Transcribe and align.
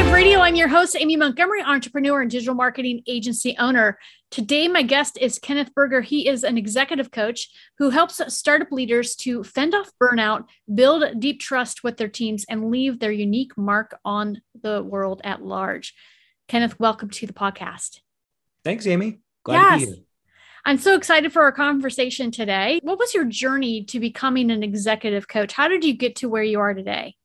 Thrive 0.00 0.14
Radio. 0.14 0.40
I'm 0.40 0.54
your 0.54 0.68
host, 0.68 0.96
Amy 0.98 1.14
Montgomery, 1.16 1.60
entrepreneur 1.60 2.22
and 2.22 2.30
digital 2.30 2.54
marketing 2.54 3.02
agency 3.06 3.54
owner. 3.58 3.98
Today, 4.30 4.66
my 4.66 4.80
guest 4.80 5.18
is 5.20 5.38
Kenneth 5.38 5.74
Berger. 5.74 6.00
He 6.00 6.26
is 6.26 6.42
an 6.42 6.56
executive 6.56 7.10
coach 7.10 7.50
who 7.76 7.90
helps 7.90 8.18
startup 8.34 8.72
leaders 8.72 9.14
to 9.16 9.44
fend 9.44 9.74
off 9.74 9.90
burnout, 10.02 10.46
build 10.74 11.20
deep 11.20 11.38
trust 11.38 11.84
with 11.84 11.98
their 11.98 12.08
teams, 12.08 12.46
and 12.48 12.70
leave 12.70 12.98
their 12.98 13.12
unique 13.12 13.58
mark 13.58 13.98
on 14.02 14.40
the 14.58 14.82
world 14.82 15.20
at 15.22 15.42
large. 15.42 15.94
Kenneth, 16.48 16.80
welcome 16.80 17.10
to 17.10 17.26
the 17.26 17.34
podcast. 17.34 18.00
Thanks, 18.64 18.86
Amy. 18.86 19.18
Glad 19.44 19.56
yes. 19.56 19.80
to 19.80 19.86
be 19.86 19.92
here. 19.96 20.04
I'm 20.64 20.78
so 20.78 20.94
excited 20.94 21.30
for 21.30 21.42
our 21.42 21.52
conversation 21.52 22.30
today. 22.30 22.80
What 22.82 22.98
was 22.98 23.12
your 23.12 23.26
journey 23.26 23.84
to 23.84 24.00
becoming 24.00 24.50
an 24.50 24.62
executive 24.62 25.28
coach? 25.28 25.52
How 25.52 25.68
did 25.68 25.84
you 25.84 25.92
get 25.92 26.16
to 26.16 26.28
where 26.30 26.42
you 26.42 26.58
are 26.58 26.72
today? 26.72 27.16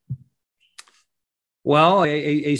Well, 1.66 2.04
a, 2.04 2.08
a, 2.08 2.56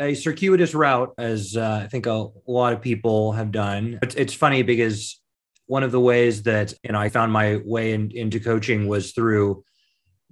a 0.00 0.14
circuitous 0.16 0.74
route, 0.74 1.14
as 1.18 1.56
uh, 1.56 1.82
I 1.84 1.86
think 1.86 2.06
a, 2.06 2.26
lot 2.48 2.72
of 2.72 2.82
people 2.82 3.30
have 3.30 3.52
done. 3.52 4.00
It's, 4.02 4.16
it's, 4.16 4.34
funny 4.34 4.64
because 4.64 5.20
one 5.66 5.84
of 5.84 5.92
the 5.92 6.00
ways 6.00 6.42
that 6.42 6.74
you 6.82 6.90
know 6.90 6.98
I 6.98 7.10
found 7.10 7.30
my 7.32 7.60
way 7.64 7.92
in, 7.92 8.10
into 8.10 8.40
coaching 8.40 8.88
was 8.88 9.12
through 9.12 9.62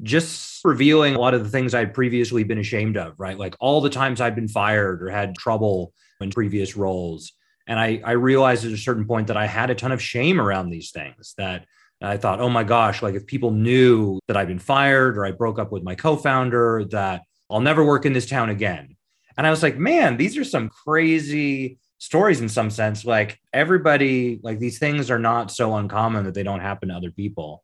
just 0.03 0.65
revealing 0.65 1.15
a 1.15 1.21
lot 1.21 1.33
of 1.33 1.45
the 1.45 1.49
things 1.49 1.77
I'd 1.77 1.95
previously 1.95 2.43
been 2.43 2.59
ashamed 2.59 2.97
of, 2.97 3.15
right? 3.21 3.39
Like 3.39 3.55
all 3.61 3.81
the 3.81 3.89
times 3.89 4.21
I'd 4.21 4.35
been 4.35 4.49
fired 4.49 5.01
or 5.01 5.11
had 5.11 5.37
trouble 5.37 5.93
in 6.21 6.31
previous 6.33 6.77
roles. 6.77 7.35
And 7.69 7.79
I, 7.79 8.01
I 8.05 8.13
realized 8.13 8.65
at 8.65 8.73
a 8.73 8.77
certain 8.77 9.07
point 9.07 9.29
that 9.29 9.37
I 9.37 9.47
had 9.47 9.71
a 9.71 9.77
ton 9.77 9.93
of 9.93 10.03
shame 10.03 10.41
around 10.41 10.71
these 10.71 10.91
things 10.91 11.35
that 11.39 11.67
I 12.03 12.17
thought, 12.17 12.41
oh 12.41 12.49
my 12.49 12.65
gosh, 12.65 13.01
like 13.01 13.15
if 13.15 13.27
people 13.27 13.53
knew 13.53 14.19
that 14.27 14.37
I'd 14.37 14.49
been 14.49 14.59
fired 14.59 15.17
or 15.17 15.25
I 15.25 15.31
broke 15.31 15.61
up 15.61 15.71
with 15.71 15.85
my 15.85 15.95
co 15.95 16.17
founder, 16.17 16.85
that 16.91 17.23
I'll 17.51 17.61
never 17.61 17.85
work 17.85 18.07
in 18.07 18.13
this 18.13 18.27
town 18.27 18.51
again. 18.51 18.97
And 19.37 19.47
I 19.47 19.51
was 19.51 19.63
like, 19.63 19.79
man, 19.79 20.17
these 20.17 20.37
are 20.37 20.45
some 20.45 20.69
crazy 20.69 21.79
stories 21.99 22.41
in 22.41 22.49
some 22.49 22.71
sense. 22.71 23.05
Like 23.05 23.39
everybody, 23.53 24.41
like 24.43 24.59
these 24.59 24.79
things 24.79 25.11
are 25.11 25.19
not 25.19 25.51
so 25.51 25.77
uncommon 25.77 26.25
that 26.25 26.35
they 26.35 26.43
don't 26.43 26.61
happen 26.61 26.89
to 26.89 26.95
other 26.95 27.11
people. 27.11 27.63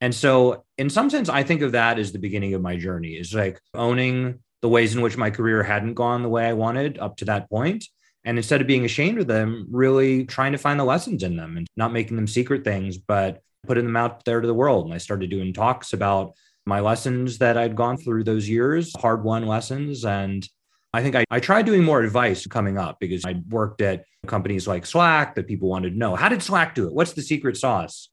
And 0.00 0.12
so, 0.12 0.64
in 0.78 0.90
some 0.90 1.10
sense, 1.10 1.28
I 1.28 1.44
think 1.44 1.62
of 1.62 1.72
that 1.72 1.98
as 1.98 2.10
the 2.10 2.18
beginning 2.18 2.54
of 2.54 2.60
my 2.60 2.76
journey 2.76 3.10
is 3.10 3.32
like 3.32 3.60
owning 3.72 4.40
the 4.60 4.68
ways 4.68 4.96
in 4.96 5.00
which 5.00 5.16
my 5.16 5.30
career 5.30 5.62
hadn't 5.62 5.94
gone 5.94 6.22
the 6.22 6.28
way 6.28 6.46
I 6.46 6.54
wanted 6.54 6.98
up 6.98 7.16
to 7.18 7.24
that 7.26 7.48
point. 7.48 7.84
And 8.24 8.36
instead 8.36 8.60
of 8.60 8.66
being 8.66 8.84
ashamed 8.84 9.20
of 9.20 9.26
them, 9.28 9.66
really 9.70 10.24
trying 10.24 10.52
to 10.52 10.58
find 10.58 10.78
the 10.78 10.84
lessons 10.84 11.22
in 11.22 11.36
them 11.36 11.56
and 11.56 11.66
not 11.76 11.92
making 11.92 12.16
them 12.16 12.26
secret 12.26 12.64
things, 12.64 12.96
but 12.98 13.42
putting 13.66 13.84
them 13.84 13.96
out 13.96 14.24
there 14.24 14.40
to 14.40 14.46
the 14.46 14.54
world. 14.54 14.86
And 14.86 14.94
I 14.94 14.98
started 14.98 15.30
doing 15.30 15.52
talks 15.52 15.92
about 15.92 16.34
my 16.66 16.80
lessons 16.80 17.38
that 17.38 17.56
I'd 17.56 17.76
gone 17.76 17.96
through 17.96 18.24
those 18.24 18.48
years, 18.48 18.92
hard 18.96 19.24
won 19.24 19.46
lessons. 19.46 20.04
And 20.04 20.46
I 20.94 21.02
think 21.02 21.16
I, 21.16 21.24
I 21.30 21.40
tried 21.40 21.66
doing 21.66 21.82
more 21.82 22.02
advice 22.02 22.46
coming 22.46 22.78
up 22.78 22.98
because 23.00 23.24
I 23.24 23.40
worked 23.48 23.80
at 23.80 24.04
companies 24.26 24.68
like 24.68 24.86
Slack 24.86 25.34
that 25.34 25.48
people 25.48 25.68
wanted 25.68 25.90
to 25.90 25.98
know 25.98 26.14
how 26.14 26.28
did 26.28 26.42
Slack 26.42 26.74
do 26.74 26.86
it? 26.86 26.94
What's 26.94 27.14
the 27.14 27.22
secret 27.22 27.56
sauce? 27.56 28.10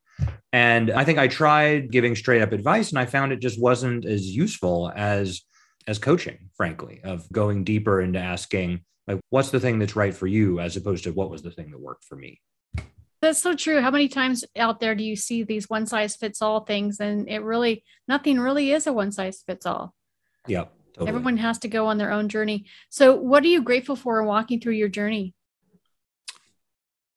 And 0.51 0.89
I 0.91 1.03
think 1.03 1.19
I 1.19 1.27
tried 1.27 1.91
giving 1.91 2.15
straight 2.15 2.41
up 2.41 2.51
advice 2.51 2.89
and 2.89 2.99
I 2.99 3.05
found 3.05 3.31
it 3.31 3.39
just 3.39 3.61
wasn't 3.61 4.05
as 4.05 4.25
useful 4.25 4.91
as 4.95 5.41
as 5.87 5.97
coaching, 5.97 6.49
frankly, 6.55 7.01
of 7.03 7.31
going 7.31 7.63
deeper 7.63 8.01
into 8.01 8.19
asking 8.19 8.81
like 9.07 9.19
what's 9.29 9.49
the 9.49 9.59
thing 9.59 9.79
that's 9.79 9.95
right 9.95 10.13
for 10.13 10.27
you 10.27 10.59
as 10.59 10.77
opposed 10.77 11.03
to 11.05 11.11
what 11.11 11.31
was 11.31 11.41
the 11.41 11.51
thing 11.51 11.71
that 11.71 11.79
worked 11.79 12.05
for 12.05 12.15
me. 12.15 12.39
That's 13.21 13.41
so 13.41 13.53
true. 13.53 13.81
How 13.81 13.91
many 13.91 14.07
times 14.07 14.45
out 14.55 14.79
there 14.79 14.95
do 14.95 15.03
you 15.03 15.15
see 15.15 15.43
these 15.43 15.69
one 15.69 15.85
size 15.85 16.15
fits 16.15 16.41
all 16.41 16.61
things? 16.61 16.99
And 16.99 17.27
it 17.27 17.39
really, 17.39 17.83
nothing 18.07 18.39
really 18.39 18.71
is 18.71 18.87
a 18.87 18.93
one 18.93 19.11
size 19.11 19.43
fits 19.45 19.65
all. 19.65 19.93
Yeah. 20.47 20.65
Totally. 20.93 21.09
Everyone 21.09 21.37
has 21.37 21.59
to 21.59 21.67
go 21.67 21.87
on 21.87 21.97
their 21.97 22.11
own 22.11 22.29
journey. 22.29 22.65
So, 22.89 23.15
what 23.15 23.43
are 23.43 23.47
you 23.47 23.61
grateful 23.61 23.95
for 23.95 24.19
in 24.19 24.25
walking 24.25 24.59
through 24.59 24.73
your 24.73 24.89
journey? 24.89 25.33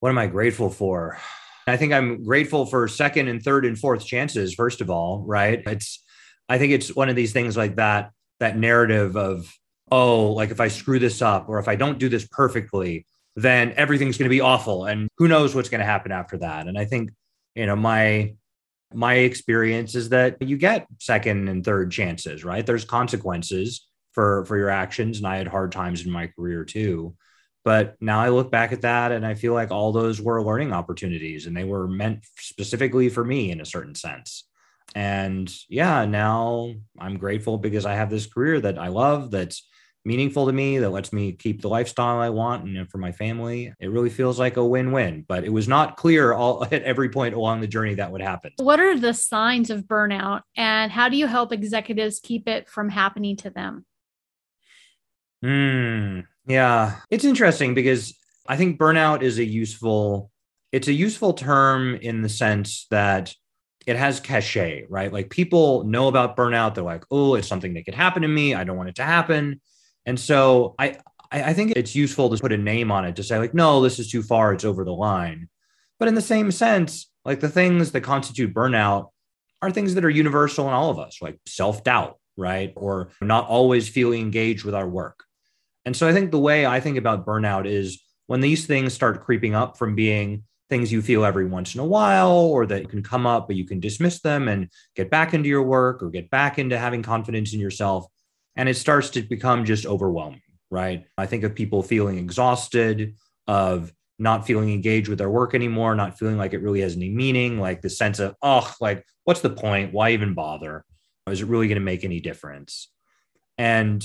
What 0.01 0.11
am 0.11 0.19
I 0.19 0.27
grateful 0.27 0.71
for? 0.71 1.19
I 1.67 1.77
think 1.77 1.93
I'm 1.93 2.25
grateful 2.25 2.67
for 2.67 2.87
second 2.89 3.29
and 3.29 3.43
third 3.43 3.65
and 3.65 3.79
fourth 3.79 4.05
chances, 4.05 4.55
first 4.55 4.81
of 4.81 4.91
all, 4.91 5.25
right? 5.27 5.63
It's, 5.67 6.03
I 6.49 6.59
think 6.59 6.73
it's 6.73 6.95
one 6.95 7.09
of 7.09 7.17
these 7.17 7.33
things 7.33 7.57
like 7.57 7.77
that, 7.77 8.11
that 8.41 8.59
narrative 8.59 9.17
of, 9.17 9.53
oh, 9.91 10.33
like 10.33 10.51
if 10.51 10.61
I 10.61 10.69
screw 10.69 10.99
this 10.99 11.23
up 11.23 11.49
or 11.49 11.59
if 11.61 11.69
I 11.69 11.77
don't 11.77 11.99
do 11.99 12.09
this 12.09 12.27
perfectly, 12.27 13.07
then 13.37 13.73
everything's 13.77 14.19
going 14.19 14.29
to 14.29 14.35
be 14.35 14.41
awful 14.41 14.85
and 14.85 15.09
who 15.17 15.29
knows 15.29 15.55
what's 15.55 15.69
going 15.69 15.81
to 15.81 15.87
happen 15.87 16.13
after 16.13 16.39
that. 16.39 16.67
And 16.67 16.79
i 16.79 16.85
think 16.85 17.11
you 17.55 17.67
know 17.67 17.77
my 17.77 18.35
my 18.95 19.15
experience 19.15 19.95
is 19.95 20.11
that 20.11 20.41
you 20.43 20.59
get 20.59 20.87
second 21.01 21.49
and 21.49 21.65
third 21.65 21.91
chances 21.91 22.45
right? 22.45 22.65
There's 22.65 22.85
consequences 22.85 23.87
for 24.13 24.45
for 24.45 24.59
your 24.59 24.69
actions 24.69 25.19
and 25.19 25.27
i 25.27 25.39
had 25.39 25.49
hard 25.49 25.73
times 25.73 26.05
in 26.05 26.11
my 26.11 26.27
career 26.27 26.65
too. 26.65 27.15
But 27.65 27.97
now 28.01 28.21
i 28.21 28.29
look 28.29 28.51
back 28.51 28.73
at 28.73 28.83
that 28.83 29.13
and 29.13 29.25
i 29.25 29.35
feel 29.35 29.55
like 29.55 29.71
all 29.71 29.93
those 29.93 30.21
were 30.21 30.45
learning 30.45 30.73
opportunities 30.73 31.47
and 31.47 31.57
they 31.57 31.65
were 31.65 31.89
meant 31.89 32.25
specifically 32.39 33.09
for 33.09 33.25
me 33.25 33.51
in 33.51 33.61
a 33.61 33.67
certain 33.67 33.95
sense. 33.95 34.45
And 34.95 35.51
yeah 35.71 36.05
now 36.05 36.75
i'm 36.99 37.17
grateful 37.17 37.57
because 37.57 37.87
i 37.87 37.95
have 37.95 38.11
this 38.11 38.27
career 38.27 38.61
that 38.61 38.79
i 38.79 38.89
love 38.89 39.31
that's 39.31 39.67
meaningful 40.05 40.47
to 40.47 40.53
me 40.53 40.79
that 40.79 40.91
lets 40.91 41.13
me 41.13 41.33
keep 41.33 41.63
the 41.63 41.69
lifestyle 41.69 42.19
I 42.19 42.31
want 42.31 42.65
and 42.65 42.91
for 42.91 42.99
my 42.99 43.13
family. 43.13 43.73
It 43.79 43.91
really 43.91 44.11
feels 44.11 44.39
like 44.39 44.57
a 44.57 44.65
win-win, 44.65 45.25
but 45.29 45.45
it 45.45 45.53
was 45.53 45.69
not 45.69 45.97
clear 45.97 46.33
all 46.33 46.65
at 46.71 46.83
every 46.83 47.09
point 47.09 47.35
along 47.35 47.61
the 47.61 47.67
journey 47.67 47.95
that 47.95 48.11
would 48.11 48.23
happen. 48.23 48.53
What 48.59 48.81
are 48.81 48.99
the 48.99 49.15
signs 49.15 49.71
of 49.71 49.85
burnout 49.85 50.43
and 50.57 50.91
how 50.91 51.09
do 51.09 51.17
you 51.17 51.27
help 51.27 51.53
executives 51.53 52.21
keep 52.21 52.49
it 52.49 52.69
from 52.69 52.89
happening 52.89 53.37
to 53.39 53.51
them? 53.51 53.85
Hmm. 55.43 56.21
Yeah, 56.47 57.01
it's 57.11 57.25
interesting 57.25 57.75
because 57.75 58.15
I 58.47 58.57
think 58.57 58.79
burnout 58.79 59.23
is 59.23 59.39
a 59.39 59.45
useful 59.45 60.31
it's 60.73 60.89
a 60.89 60.93
useful 60.93 61.35
term 61.35 61.97
in 61.97 62.23
the 62.23 62.31
sense 62.31 62.87
that 62.91 63.35
it 63.87 63.97
has 63.97 64.21
cachet, 64.21 64.87
right? 64.89 65.13
Like 65.13 65.29
people 65.29 65.85
know 65.85 66.09
about 66.09 66.37
burnout. 66.37 66.75
They're 66.75 66.85
like, 66.85 67.05
oh, 67.11 67.35
it's 67.35 67.49
something 67.49 67.75
that 67.75 67.85
could 67.85 67.95
happen 67.95 68.23
to 68.23 68.29
me. 68.29 68.55
I 68.55 68.65
don't 68.65 68.77
want 68.77 68.89
it 68.89 68.95
to 68.97 69.05
happen. 69.05 69.61
And 70.07 70.19
so 70.19 70.75
I, 70.79 70.99
I 71.31 71.55
think 71.55 71.73
it's 71.77 71.95
useful 71.95 72.29
to 72.31 72.41
put 72.41 72.53
a 72.53 72.59
name 72.59 72.91
on 72.91 73.05
it 73.05 73.17
to 73.17 73.23
say, 73.23 73.39
like, 73.39 73.55
no, 73.55 73.81
this 73.81 73.99
is 73.99 74.11
too 74.11 74.23
far, 74.23 74.53
it's 74.53 74.65
over 74.65 74.85
the 74.85 74.93
line. 74.93 75.49
But 75.99 76.09
in 76.09 76.15
the 76.15 76.21
same 76.21 76.51
sense, 76.51 77.11
like 77.25 77.41
the 77.41 77.49
things 77.49 77.93
that 77.93 78.03
constitute 78.03 78.53
burnout 78.53 79.11
are 79.63 79.71
things 79.71 79.95
that 79.95 80.05
are 80.05 80.11
universal 80.11 80.67
in 80.67 80.75
all 80.75 80.91
of 80.91 80.99
us, 80.99 81.23
like 81.23 81.39
self 81.47 81.85
doubt, 81.85 82.19
right? 82.37 82.73
Or 82.77 83.11
not 83.21 83.47
always 83.47 83.89
feeling 83.89 84.21
engaged 84.21 84.65
with 84.65 84.75
our 84.75 84.89
work. 84.89 85.25
And 85.85 85.97
so 85.97 86.09
I 86.09 86.13
think 86.13 86.31
the 86.31 86.39
way 86.39 86.67
I 86.67 86.81
think 86.81 86.99
about 86.99 87.27
burnout 87.27 87.67
is 87.67 88.03
when 88.27 88.41
these 88.41 88.67
things 88.67 88.93
start 88.93 89.25
creeping 89.25 89.55
up 89.55 89.77
from 89.77 89.95
being 89.95 90.45
things 90.69 90.91
you 90.91 91.03
feel 91.03 91.25
every 91.25 91.47
once 91.47 91.75
in 91.75 91.81
a 91.81 91.85
while 91.85 92.33
or 92.33 92.67
that 92.67 92.89
can 92.89 93.03
come 93.03 93.27
up, 93.27 93.47
but 93.47 93.57
you 93.57 93.65
can 93.67 93.79
dismiss 93.79 94.21
them 94.21 94.49
and 94.49 94.69
get 94.97 95.11
back 95.11 95.35
into 95.35 95.49
your 95.49 95.63
work 95.63 96.03
or 96.03 96.11
get 96.11 96.31
back 96.31 96.59
into 96.59 96.79
having 96.79 97.03
confidence 97.03 97.53
in 97.53 97.61
yourself 97.61 98.07
and 98.57 98.69
it 98.69 98.77
starts 98.77 99.11
to 99.11 99.23
become 99.23 99.65
just 99.65 99.87
overwhelming, 99.87 100.43
right? 100.71 101.05
I 101.17 101.27
think 101.27 101.45
of 101.45 101.55
people 101.55 101.83
feeling 101.83 102.19
exhausted, 102.19 103.17
of 103.47 103.93
not 104.19 104.47
feeling 104.47 104.71
engaged 104.73 105.09
with 105.09 105.19
their 105.19 105.31
work 105.31 105.55
anymore, 105.55 105.95
not 105.95 106.19
feeling 106.19 106.37
like 106.37 106.53
it 106.53 106.63
really 106.63 106.81
has 106.81 106.97
any 106.97 107.11
meaning, 107.11 107.59
like 107.59 107.83
the 107.83 107.91
sense 107.91 108.19
of, 108.19 108.35
oh, 108.43 108.73
like, 108.81 109.05
what's 109.25 109.41
the 109.41 109.51
point? 109.51 109.93
Why 109.93 110.11
even 110.11 110.35
bother? 110.35 110.85
Is 111.29 111.41
it 111.41 111.47
really 111.47 111.69
going 111.69 111.77
to 111.77 111.85
make 111.85 112.05
any 112.05 112.21
difference? 112.21 112.89
And 113.59 114.05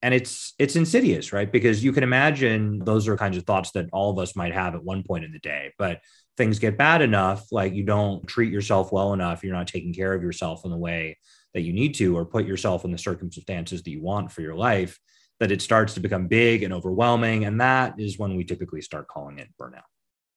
and 0.00 0.14
it's 0.14 0.54
it's 0.58 0.76
insidious, 0.76 1.32
right? 1.32 1.50
Because 1.50 1.82
you 1.82 1.92
can 1.92 2.04
imagine 2.04 2.78
those 2.84 3.08
are 3.08 3.16
kinds 3.16 3.36
of 3.36 3.44
thoughts 3.44 3.72
that 3.72 3.88
all 3.92 4.10
of 4.10 4.18
us 4.18 4.36
might 4.36 4.54
have 4.54 4.74
at 4.74 4.84
one 4.84 5.02
point 5.02 5.24
in 5.24 5.32
the 5.32 5.40
day, 5.40 5.72
but 5.76 6.00
things 6.36 6.60
get 6.60 6.78
bad 6.78 7.02
enough, 7.02 7.50
like 7.50 7.74
you 7.74 7.82
don't 7.82 8.26
treat 8.28 8.52
yourself 8.52 8.92
well 8.92 9.12
enough, 9.12 9.42
you're 9.42 9.56
not 9.56 9.66
taking 9.66 9.92
care 9.92 10.14
of 10.14 10.22
yourself 10.22 10.64
in 10.64 10.70
the 10.70 10.76
way 10.76 11.18
that 11.54 11.62
you 11.62 11.72
need 11.72 11.94
to 11.94 12.16
or 12.16 12.24
put 12.24 12.46
yourself 12.46 12.84
in 12.84 12.92
the 12.92 12.98
circumstances 12.98 13.82
that 13.82 13.90
you 13.90 14.02
want 14.02 14.30
for 14.30 14.42
your 14.42 14.54
life 14.54 14.98
that 15.40 15.52
it 15.52 15.62
starts 15.62 15.94
to 15.94 16.00
become 16.00 16.26
big 16.26 16.62
and 16.62 16.72
overwhelming. 16.72 17.44
And 17.44 17.60
that 17.60 17.94
is 17.98 18.18
when 18.18 18.36
we 18.36 18.44
typically 18.44 18.82
start 18.82 19.08
calling 19.08 19.38
it 19.38 19.48
burnout. 19.60 19.82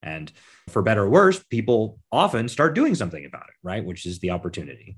And 0.04 0.32
for 0.70 0.82
better 0.82 1.04
or 1.04 1.10
worse 1.10 1.44
people 1.44 2.00
often 2.12 2.48
start 2.48 2.74
doing 2.74 2.96
something 2.96 3.26
about 3.26 3.44
it 3.44 3.56
right? 3.64 3.86
Which 3.86 4.06
is 4.06 4.20
the 4.20 4.32
opportunity. 4.32 4.98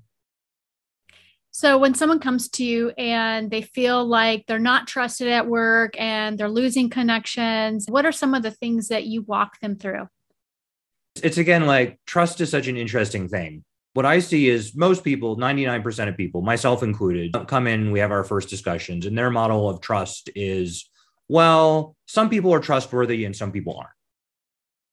So 1.52 1.78
when 1.78 1.94
someone 1.94 2.20
comes 2.20 2.50
to 2.52 2.64
you 2.64 2.90
and 2.98 3.52
they 3.52 3.62
feel 3.62 4.04
like 4.04 4.46
they're 4.48 4.58
not 4.58 4.88
trusted 4.88 5.28
at 5.28 5.48
work 5.48 5.94
and 6.00 6.38
they're 6.38 6.50
losing 6.50 6.90
connections 6.90 7.86
what 7.88 8.06
are 8.06 8.12
some 8.12 8.34
of 8.34 8.44
the 8.44 8.52
things 8.52 8.88
that 8.88 9.06
you 9.06 9.22
walk 9.24 9.60
them 9.60 9.76
through? 9.76 10.08
It's 11.22 11.38
again 11.38 11.68
like 11.68 12.00
trust 12.08 12.42
is 12.42 12.50
such 12.50 12.68
an 12.68 12.78
interesting 12.78 13.28
thing 13.28 13.64
what 13.94 14.06
I 14.06 14.20
see 14.20 14.50
is 14.50 14.76
most 14.76 15.04
people, 15.04 15.38
99% 15.38 16.10
of 16.10 16.18
people, 16.18 16.42
myself 16.42 16.84
included, 16.84 17.36
come 17.48 17.68
in, 17.68 17.92
we 17.92 18.00
have 18.00 18.12
our 18.12 18.24
first 18.24 18.50
discussions, 18.50 19.06
and 19.06 19.18
their 19.18 19.30
model 19.30 19.70
of 19.70 19.82
trust 19.82 20.30
is 20.36 20.90
well, 21.30 21.96
some 22.06 22.30
people 22.30 22.54
are 22.54 22.60
trustworthy 22.60 23.26
and 23.26 23.36
some 23.36 23.52
people 23.52 23.78
aren't. 23.78 23.90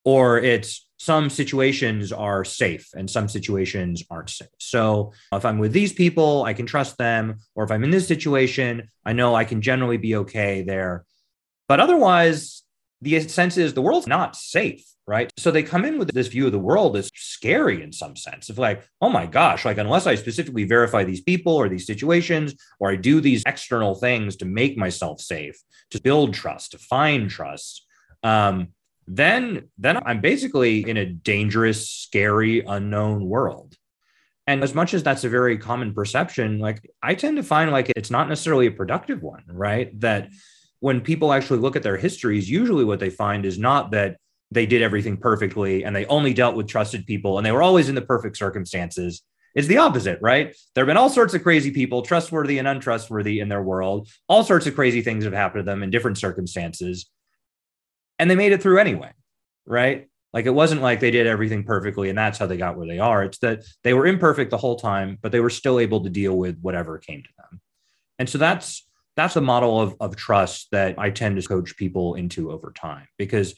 Or 0.04 0.38
it's 0.38 0.86
some 0.98 1.28
situations 1.28 2.12
are 2.12 2.44
safe 2.44 2.88
and 2.94 3.10
some 3.10 3.28
situations 3.28 4.04
aren't 4.10 4.30
safe. 4.30 4.48
So 4.58 5.12
if 5.32 5.44
I'm 5.44 5.58
with 5.58 5.72
these 5.72 5.92
people, 5.92 6.44
I 6.44 6.54
can 6.54 6.66
trust 6.66 6.98
them. 6.98 7.38
Or 7.54 7.64
if 7.64 7.70
I'm 7.70 7.84
in 7.84 7.90
this 7.90 8.06
situation, 8.06 8.88
I 9.04 9.12
know 9.12 9.34
I 9.34 9.44
can 9.44 9.60
generally 9.60 9.96
be 9.96 10.16
okay 10.16 10.62
there. 10.62 11.04
But 11.68 11.80
otherwise, 11.80 12.62
the 13.02 13.20
sense 13.20 13.56
is 13.56 13.74
the 13.74 13.82
world's 13.82 14.06
not 14.06 14.36
safe 14.36 14.84
right? 15.10 15.32
So 15.36 15.50
they 15.50 15.64
come 15.64 15.84
in 15.84 15.98
with 15.98 16.12
this 16.12 16.28
view 16.28 16.46
of 16.46 16.52
the 16.52 16.58
world 16.60 16.94
that's 16.94 17.10
scary 17.16 17.82
in 17.82 17.92
some 17.92 18.14
sense 18.14 18.48
of 18.48 18.58
like, 18.58 18.86
oh 19.00 19.10
my 19.10 19.26
gosh, 19.26 19.64
like 19.64 19.76
unless 19.76 20.06
I 20.06 20.14
specifically 20.14 20.62
verify 20.62 21.02
these 21.02 21.20
people 21.20 21.52
or 21.52 21.68
these 21.68 21.84
situations, 21.84 22.54
or 22.78 22.92
I 22.92 22.94
do 22.94 23.20
these 23.20 23.42
external 23.44 23.96
things 23.96 24.36
to 24.36 24.44
make 24.44 24.78
myself 24.78 25.20
safe, 25.20 25.60
to 25.90 26.00
build 26.00 26.32
trust, 26.32 26.70
to 26.72 26.78
find 26.78 27.28
trust, 27.28 27.84
um, 28.22 28.68
then 29.08 29.68
then 29.78 29.98
I'm 30.06 30.20
basically 30.20 30.88
in 30.88 30.96
a 30.96 31.06
dangerous, 31.06 31.90
scary, 31.90 32.60
unknown 32.60 33.26
world. 33.26 33.74
And 34.46 34.62
as 34.62 34.76
much 34.76 34.94
as 34.94 35.02
that's 35.02 35.24
a 35.24 35.28
very 35.28 35.58
common 35.58 35.92
perception, 35.92 36.60
like 36.60 36.88
I 37.02 37.16
tend 37.16 37.36
to 37.38 37.42
find 37.42 37.72
like 37.72 37.90
it's 37.96 38.12
not 38.12 38.28
necessarily 38.28 38.68
a 38.68 38.70
productive 38.70 39.22
one, 39.22 39.42
right? 39.48 39.98
That 39.98 40.28
when 40.80 41.00
people 41.00 41.32
actually 41.32 41.60
look 41.60 41.76
at 41.76 41.82
their 41.82 41.96
histories, 41.96 42.50
usually 42.50 42.84
what 42.84 43.00
they 43.00 43.10
find 43.10 43.46
is 43.46 43.58
not 43.58 43.92
that 43.92 44.16
they 44.50 44.66
did 44.66 44.82
everything 44.82 45.16
perfectly 45.16 45.84
and 45.84 45.94
they 45.94 46.06
only 46.06 46.34
dealt 46.34 46.56
with 46.56 46.66
trusted 46.66 47.06
people 47.06 47.38
and 47.38 47.46
they 47.46 47.52
were 47.52 47.62
always 47.62 47.88
in 47.88 47.94
the 47.94 48.02
perfect 48.02 48.36
circumstances 48.36 49.22
It's 49.54 49.68
the 49.68 49.78
opposite, 49.78 50.18
right? 50.22 50.54
There 50.74 50.82
have 50.82 50.86
been 50.86 50.96
all 50.96 51.10
sorts 51.10 51.34
of 51.34 51.42
crazy 51.42 51.70
people, 51.70 52.02
trustworthy 52.02 52.58
and 52.58 52.68
untrustworthy 52.68 53.40
in 53.40 53.48
their 53.48 53.62
world. 53.62 54.08
All 54.28 54.44
sorts 54.44 54.66
of 54.66 54.74
crazy 54.74 55.02
things 55.02 55.24
have 55.24 55.32
happened 55.32 55.64
to 55.64 55.70
them 55.70 55.82
in 55.82 55.90
different 55.90 56.18
circumstances. 56.18 57.10
And 58.18 58.30
they 58.30 58.36
made 58.36 58.52
it 58.52 58.62
through 58.62 58.78
anyway, 58.78 59.12
right? 59.66 60.08
Like 60.32 60.46
it 60.46 60.54
wasn't 60.54 60.82
like 60.82 61.00
they 61.00 61.10
did 61.10 61.26
everything 61.26 61.64
perfectly 61.64 62.08
and 62.08 62.18
that's 62.18 62.38
how 62.38 62.46
they 62.46 62.56
got 62.56 62.76
where 62.76 62.86
they 62.86 63.00
are. 63.00 63.24
It's 63.24 63.38
that 63.38 63.64
they 63.82 63.92
were 63.94 64.06
imperfect 64.06 64.50
the 64.50 64.56
whole 64.56 64.76
time, 64.76 65.18
but 65.20 65.32
they 65.32 65.40
were 65.40 65.50
still 65.50 65.80
able 65.80 66.04
to 66.04 66.10
deal 66.10 66.36
with 66.36 66.60
whatever 66.60 66.98
came 66.98 67.22
to 67.22 67.28
them. 67.36 67.60
And 68.18 68.28
so 68.28 68.38
that's 68.38 68.86
that's 69.20 69.36
a 69.36 69.40
model 69.40 69.80
of, 69.80 69.94
of 70.00 70.16
trust 70.16 70.68
that 70.72 70.98
I 70.98 71.10
tend 71.10 71.40
to 71.40 71.46
coach 71.46 71.76
people 71.76 72.14
into 72.14 72.50
over 72.50 72.72
time 72.74 73.06
because 73.18 73.54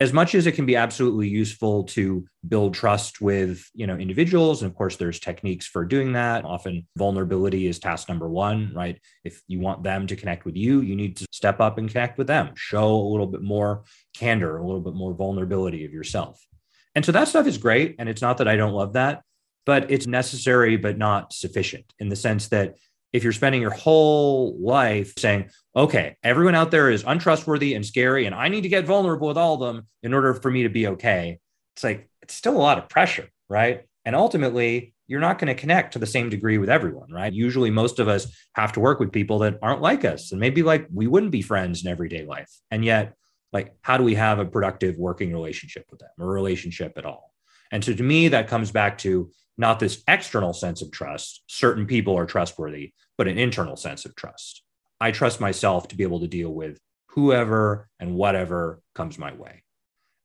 as 0.00 0.10
much 0.12 0.34
as 0.34 0.46
it 0.46 0.52
can 0.52 0.64
be 0.64 0.74
absolutely 0.74 1.28
useful 1.28 1.84
to 1.84 2.24
build 2.48 2.74
trust 2.74 3.20
with 3.20 3.68
you 3.74 3.86
know 3.86 3.96
individuals 3.96 4.62
and 4.62 4.70
of 4.70 4.74
course 4.76 4.96
there's 4.96 5.20
techniques 5.20 5.66
for 5.66 5.84
doing 5.84 6.14
that. 6.14 6.46
Often 6.46 6.88
vulnerability 6.96 7.66
is 7.66 7.78
task 7.78 8.08
number 8.08 8.28
one 8.28 8.72
right? 8.74 8.98
If 9.22 9.42
you 9.48 9.60
want 9.60 9.82
them 9.82 10.06
to 10.06 10.16
connect 10.16 10.46
with 10.46 10.56
you 10.56 10.80
you 10.80 10.96
need 10.96 11.18
to 11.18 11.26
step 11.30 11.60
up 11.60 11.76
and 11.76 11.90
connect 11.90 12.16
with 12.16 12.26
them. 12.26 12.54
Show 12.56 12.94
a 12.94 13.10
little 13.12 13.26
bit 13.26 13.42
more 13.42 13.84
candor 14.16 14.56
a 14.56 14.64
little 14.66 14.80
bit 14.80 14.94
more 14.94 15.12
vulnerability 15.12 15.84
of 15.84 15.92
yourself. 15.92 16.42
And 16.94 17.04
so 17.04 17.12
that 17.12 17.28
stuff 17.28 17.46
is 17.46 17.58
great 17.58 17.96
and 17.98 18.08
it's 18.08 18.22
not 18.22 18.38
that 18.38 18.48
i 18.48 18.56
don't 18.56 18.72
love 18.72 18.94
that 18.94 19.22
but 19.64 19.90
it's 19.90 20.06
necessary 20.06 20.76
but 20.76 20.98
not 20.98 21.32
sufficient 21.32 21.84
in 21.98 22.08
the 22.08 22.16
sense 22.16 22.48
that 22.48 22.76
if 23.12 23.22
you're 23.22 23.32
spending 23.32 23.60
your 23.60 23.70
whole 23.70 24.56
life 24.58 25.14
saying, 25.18 25.50
okay, 25.76 26.16
everyone 26.22 26.54
out 26.54 26.70
there 26.70 26.90
is 26.90 27.04
untrustworthy 27.06 27.74
and 27.74 27.84
scary, 27.84 28.26
and 28.26 28.34
I 28.34 28.48
need 28.48 28.62
to 28.62 28.68
get 28.68 28.86
vulnerable 28.86 29.28
with 29.28 29.38
all 29.38 29.54
of 29.54 29.60
them 29.60 29.86
in 30.02 30.14
order 30.14 30.34
for 30.34 30.50
me 30.50 30.62
to 30.62 30.68
be 30.68 30.86
okay, 30.88 31.38
it's 31.74 31.84
like, 31.84 32.08
it's 32.22 32.34
still 32.34 32.56
a 32.56 32.58
lot 32.58 32.78
of 32.78 32.88
pressure, 32.88 33.28
right? 33.48 33.82
And 34.04 34.16
ultimately, 34.16 34.94
you're 35.06 35.20
not 35.20 35.38
going 35.38 35.54
to 35.54 35.60
connect 35.60 35.92
to 35.92 35.98
the 35.98 36.06
same 36.06 36.30
degree 36.30 36.58
with 36.58 36.70
everyone, 36.70 37.12
right? 37.12 37.32
Usually, 37.32 37.70
most 37.70 37.98
of 37.98 38.08
us 38.08 38.34
have 38.54 38.72
to 38.72 38.80
work 38.80 38.98
with 38.98 39.12
people 39.12 39.40
that 39.40 39.58
aren't 39.60 39.82
like 39.82 40.04
us. 40.04 40.32
And 40.32 40.40
maybe 40.40 40.62
like 40.62 40.86
we 40.92 41.06
wouldn't 41.06 41.32
be 41.32 41.42
friends 41.42 41.84
in 41.84 41.90
everyday 41.90 42.24
life. 42.24 42.50
And 42.70 42.84
yet, 42.84 43.14
like, 43.52 43.74
how 43.82 43.98
do 43.98 44.04
we 44.04 44.14
have 44.14 44.38
a 44.38 44.46
productive 44.46 44.96
working 44.96 45.32
relationship 45.32 45.84
with 45.90 46.00
them, 46.00 46.08
a 46.18 46.24
relationship 46.24 46.94
at 46.96 47.04
all? 47.04 47.34
And 47.70 47.84
so 47.84 47.92
to 47.92 48.02
me, 48.02 48.28
that 48.28 48.48
comes 48.48 48.70
back 48.70 48.98
to 48.98 49.30
not 49.58 49.78
this 49.78 50.02
external 50.08 50.52
sense 50.52 50.82
of 50.82 50.90
trust. 50.90 51.42
Certain 51.46 51.86
people 51.86 52.16
are 52.16 52.26
trustworthy, 52.26 52.92
but 53.18 53.28
an 53.28 53.38
internal 53.38 53.76
sense 53.76 54.04
of 54.04 54.14
trust. 54.14 54.62
I 55.00 55.10
trust 55.10 55.40
myself 55.40 55.88
to 55.88 55.96
be 55.96 56.04
able 56.04 56.20
to 56.20 56.28
deal 56.28 56.50
with 56.50 56.78
whoever 57.08 57.88
and 58.00 58.14
whatever 58.14 58.80
comes 58.94 59.18
my 59.18 59.32
way. 59.32 59.62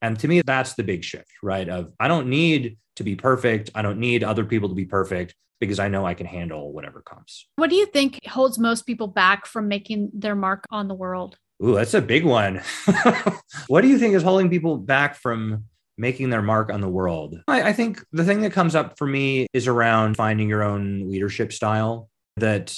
And 0.01 0.18
to 0.19 0.28
me, 0.28 0.42
that's 0.45 0.75
the 0.75 0.84
big 0.84 1.04
shift, 1.04 1.31
right? 1.42 1.68
Of 1.68 1.92
I 2.00 2.07
don't 2.07 2.28
need 2.28 2.78
to 2.98 3.04
be 3.04 3.16
perfect. 3.16 3.72
I 3.75 3.81
don't 3.81 4.00
need 4.00 4.24
other 4.24 4.45
people 4.45 4.69
to 4.69 4.75
be 4.75 4.86
perfect 4.86 5.36
because 5.60 5.80
I 5.80 5.88
know 5.88 6.06
I 6.06 6.13
can 6.13 6.28
handle 6.28 6.72
whatever 6.72 7.01
comes. 7.01 7.48
What 7.56 7.69
do 7.69 7.75
you 7.75 7.88
think 7.88 8.19
holds 8.28 8.60
most 8.60 8.86
people 8.86 9.07
back 9.07 9.45
from 9.45 9.68
making 9.68 10.12
their 10.13 10.36
mark 10.36 10.66
on 10.72 10.88
the 10.88 10.94
world? 10.94 11.38
Ooh, 11.63 11.74
that's 11.74 11.95
a 11.95 12.01
big 12.01 12.24
one. 12.24 12.62
what 13.68 13.81
do 13.81 13.88
you 13.88 13.98
think 13.98 14.13
is 14.13 14.22
holding 14.22 14.50
people 14.50 14.78
back 14.78 15.16
from 15.16 15.66
making 15.98 16.30
their 16.30 16.44
mark 16.44 16.72
on 16.72 16.81
the 16.81 16.88
world? 16.88 17.42
I, 17.48 17.69
I, 17.69 17.74
think 17.74 18.04
the 18.12 18.24
thing 18.24 18.42
that 18.42 18.54
comes 18.54 18.75
up 18.75 19.00
for 19.00 19.07
me 19.07 19.48
is 19.54 19.66
around 19.66 20.16
finding 20.16 20.48
your 20.48 20.62
own 20.62 21.10
leadership 21.10 21.51
style. 21.51 22.10
That 22.38 22.75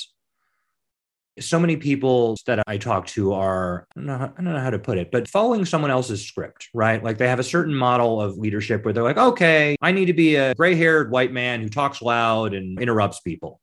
so 1.39 1.59
many 1.59 1.77
people 1.77 2.35
that 2.45 2.63
I 2.67 2.77
talk 2.77 3.07
to 3.07 3.33
are, 3.33 3.85
I 3.95 3.99
don't, 3.99 4.07
know, 4.07 4.13
I 4.37 4.41
don't 4.41 4.53
know 4.53 4.59
how 4.59 4.69
to 4.69 4.79
put 4.79 4.97
it, 4.97 5.09
but 5.11 5.27
following 5.27 5.65
someone 5.65 5.91
else's 5.91 6.25
script, 6.25 6.69
right? 6.73 7.03
Like 7.03 7.17
they 7.17 7.27
have 7.27 7.39
a 7.39 7.43
certain 7.43 7.73
model 7.73 8.21
of 8.21 8.37
leadership 8.37 8.83
where 8.83 8.93
they're 8.93 9.03
like, 9.03 9.17
okay, 9.17 9.75
I 9.81 9.91
need 9.91 10.05
to 10.05 10.13
be 10.13 10.35
a 10.35 10.53
gray 10.55 10.75
haired 10.75 11.11
white 11.11 11.31
man 11.31 11.61
who 11.61 11.69
talks 11.69 12.01
loud 12.01 12.53
and 12.53 12.79
interrupts 12.79 13.21
people. 13.21 13.61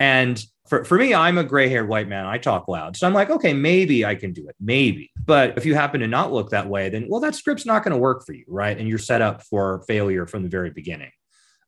And 0.00 0.44
for, 0.66 0.84
for 0.84 0.98
me, 0.98 1.14
I'm 1.14 1.38
a 1.38 1.44
gray 1.44 1.68
haired 1.68 1.88
white 1.88 2.08
man. 2.08 2.26
I 2.26 2.38
talk 2.38 2.66
loud. 2.66 2.96
So 2.96 3.06
I'm 3.06 3.14
like, 3.14 3.30
okay, 3.30 3.52
maybe 3.52 4.04
I 4.04 4.16
can 4.16 4.32
do 4.32 4.48
it. 4.48 4.56
Maybe. 4.58 5.12
But 5.24 5.56
if 5.56 5.64
you 5.64 5.74
happen 5.74 6.00
to 6.00 6.08
not 6.08 6.32
look 6.32 6.50
that 6.50 6.68
way, 6.68 6.88
then, 6.88 7.06
well, 7.08 7.20
that 7.20 7.36
script's 7.36 7.66
not 7.66 7.84
going 7.84 7.92
to 7.92 7.98
work 8.00 8.24
for 8.26 8.32
you. 8.32 8.44
Right. 8.48 8.76
And 8.76 8.88
you're 8.88 8.98
set 8.98 9.22
up 9.22 9.44
for 9.44 9.84
failure 9.86 10.26
from 10.26 10.42
the 10.42 10.48
very 10.48 10.70
beginning. 10.70 11.12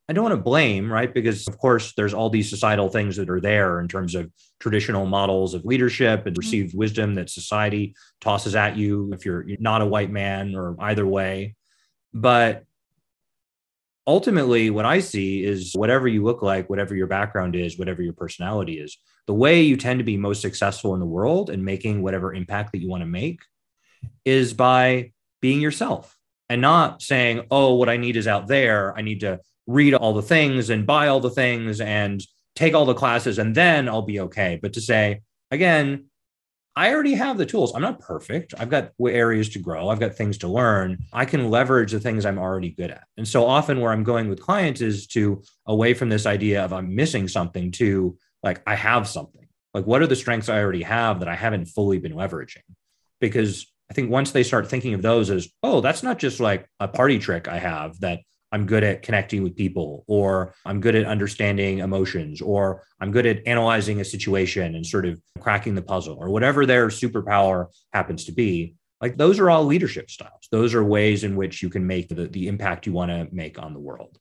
I 0.09 0.13
don't 0.13 0.25
want 0.25 0.35
to 0.35 0.43
blame, 0.43 0.93
right? 0.93 1.13
Because 1.13 1.49
of 1.49 1.59
course, 1.59 1.95
there's 1.97 2.13
all 2.13 2.29
these 2.29 2.51
societal 2.51 2.91
things 2.91 3.17
that 3.17 3.31
are 3.31 3.41
there 3.41 3.81
in 3.81 3.89
terms 3.89 4.15
of 4.15 4.31
traditional 4.61 5.07
models 5.07 5.55
of 5.55 5.65
leadership 5.65 6.27
and 6.27 6.37
received 6.37 6.71
mm-hmm. 6.71 6.79
wisdom 6.79 7.15
that 7.15 7.31
society 7.31 7.95
tosses 8.21 8.55
at 8.55 8.77
you 8.77 9.13
if 9.15 9.25
you're 9.25 9.47
not 9.59 9.81
a 9.81 9.87
white 9.87 10.11
man 10.11 10.55
or 10.55 10.77
either 10.79 11.07
way. 11.07 11.55
But 12.13 12.65
ultimately 14.07 14.71
what 14.71 14.85
i 14.85 15.01
see 15.01 15.43
is 15.45 15.73
whatever 15.75 16.07
you 16.07 16.23
look 16.23 16.43
like 16.43 16.69
whatever 16.69 16.95
your 16.95 17.07
background 17.07 17.57
is 17.57 17.79
whatever 17.79 18.03
your 18.03 18.13
personality 18.13 18.79
is 18.79 18.99
the 19.27 19.35
way 19.35 19.63
you 19.63 19.77
tend 19.77 19.99
to 19.99 20.05
be 20.05 20.17
most 20.17 20.43
successful 20.43 20.93
in 20.95 21.01
the 21.01 21.07
world 21.07 21.49
and 21.49 21.65
making 21.65 22.03
whatever 22.03 22.35
impact 22.35 22.73
that 22.73 22.81
you 22.81 22.89
want 22.89 23.01
to 23.01 23.07
make 23.07 23.41
is 24.25 24.53
by 24.53 25.11
being 25.41 25.61
yourself 25.61 26.19
and 26.51 26.61
not 26.61 27.01
saying 27.01 27.47
oh 27.51 27.75
what 27.75 27.89
i 27.89 27.97
need 27.97 28.17
is 28.17 28.27
out 28.27 28.47
there 28.47 28.95
i 28.97 29.01
need 29.01 29.21
to 29.21 29.41
read 29.67 29.95
all 29.95 30.13
the 30.13 30.23
things 30.23 30.71
and 30.71 30.87
buy 30.87 31.09
all 31.09 31.21
the 31.21 31.31
things 31.31 31.81
and 31.81 32.23
take 32.55 32.75
all 32.75 32.85
the 32.85 32.95
classes 32.95 33.39
and 33.39 33.55
then 33.55 33.89
i'll 33.89 34.03
be 34.03 34.21
okay 34.21 34.59
but 34.61 34.73
to 34.73 34.81
say 34.81 35.21
again 35.51 36.05
I 36.77 36.93
already 36.93 37.15
have 37.15 37.39
the 37.39 37.47
tools. 37.47 37.73
I'm 37.75 37.83
not 37.83 38.01
perfect. 38.01 38.53
I've 38.59 38.69
got 38.69 38.91
areas 39.01 39.49
to 39.51 39.61
grow. 39.61 39.89
I've 39.89 40.01
got 40.01 40.17
things 40.17 40.39
to 40.39 40.49
learn. 40.49 40.99
I 41.13 41.25
can 41.25 41.49
leverage 41.49 41.93
the 41.93 42.01
things 42.01 42.27
I'm 42.27 42.39
already 42.39 42.71
good 42.71 42.91
at. 42.91 43.05
And 43.17 43.27
so 43.27 43.47
often 43.47 43.81
where 43.81 43.93
I'm 43.93 44.03
going 44.03 44.29
with 44.29 44.41
clients 44.41 44.81
is 44.81 45.07
to 45.09 45.43
away 45.67 45.95
from 45.95 46.09
this 46.09 46.27
idea 46.27 46.65
of 46.65 46.73
I'm 46.73 46.95
missing 46.95 47.29
something 47.29 47.71
to 47.73 48.19
like 48.43 48.61
I 48.67 48.75
have 48.75 49.07
something. 49.07 49.47
Like 49.73 49.87
what 49.87 50.03
are 50.03 50.09
the 50.09 50.17
strengths 50.17 50.49
I 50.49 50.61
already 50.61 50.83
have 50.83 51.21
that 51.21 51.29
I 51.29 51.37
haven't 51.37 51.67
fully 51.67 51.99
been 51.99 52.15
leveraging? 52.15 52.63
Because 53.21 53.73
I 53.89 53.95
think 53.95 54.11
once 54.11 54.33
they 54.33 54.43
start 54.43 54.69
thinking 54.69 54.95
of 54.95 55.03
those 55.03 55.31
as, 55.31 55.49
oh, 55.63 55.81
that's 55.81 56.03
not 56.03 56.19
just 56.19 56.41
like 56.41 56.69
a 56.81 56.89
party 56.89 57.21
trick 57.21 57.47
I 57.47 57.59
have 57.59 58.01
that 58.01 58.21
I'm 58.55 58.67
good 58.67 58.85
at 58.85 59.03
connecting 59.03 59.43
with 59.43 59.57
people, 59.57 60.05
or 60.07 60.55
I'm 60.65 60.81
good 60.81 60.95
at 60.95 61.07
understanding 61.07 61.81
emotions, 61.81 62.41
or 62.41 62.85
I'm 63.01 63.11
good 63.11 63.27
at 63.27 63.45
analyzing 63.49 64.01
a 64.01 64.05
situation 64.05 64.77
and 64.77 64.87
sort 64.87 65.07
of 65.07 65.21
cracking 65.41 65.75
the 65.75 65.83
puzzle, 65.83 66.17
or 66.21 66.31
whatever 66.31 66.65
their 66.65 66.87
superpower 66.87 67.67
happens 67.93 68.27
to 68.27 68.33
be. 68.33 68.77
Like 69.01 69.17
those 69.17 69.41
are 69.41 69.51
all 69.51 69.65
leadership 69.65 70.09
styles. 70.09 70.47
Those 70.53 70.73
are 70.73 70.85
ways 70.85 71.25
in 71.25 71.35
which 71.35 71.65
you 71.65 71.69
can 71.69 71.85
make 71.85 72.09
the, 72.09 72.29
the 72.29 72.47
impact 72.47 72.87
you 72.87 72.93
want 72.93 73.11
to 73.11 73.27
make 73.35 73.59
on 73.59 73.73
the 73.75 73.81
world. 73.81 74.17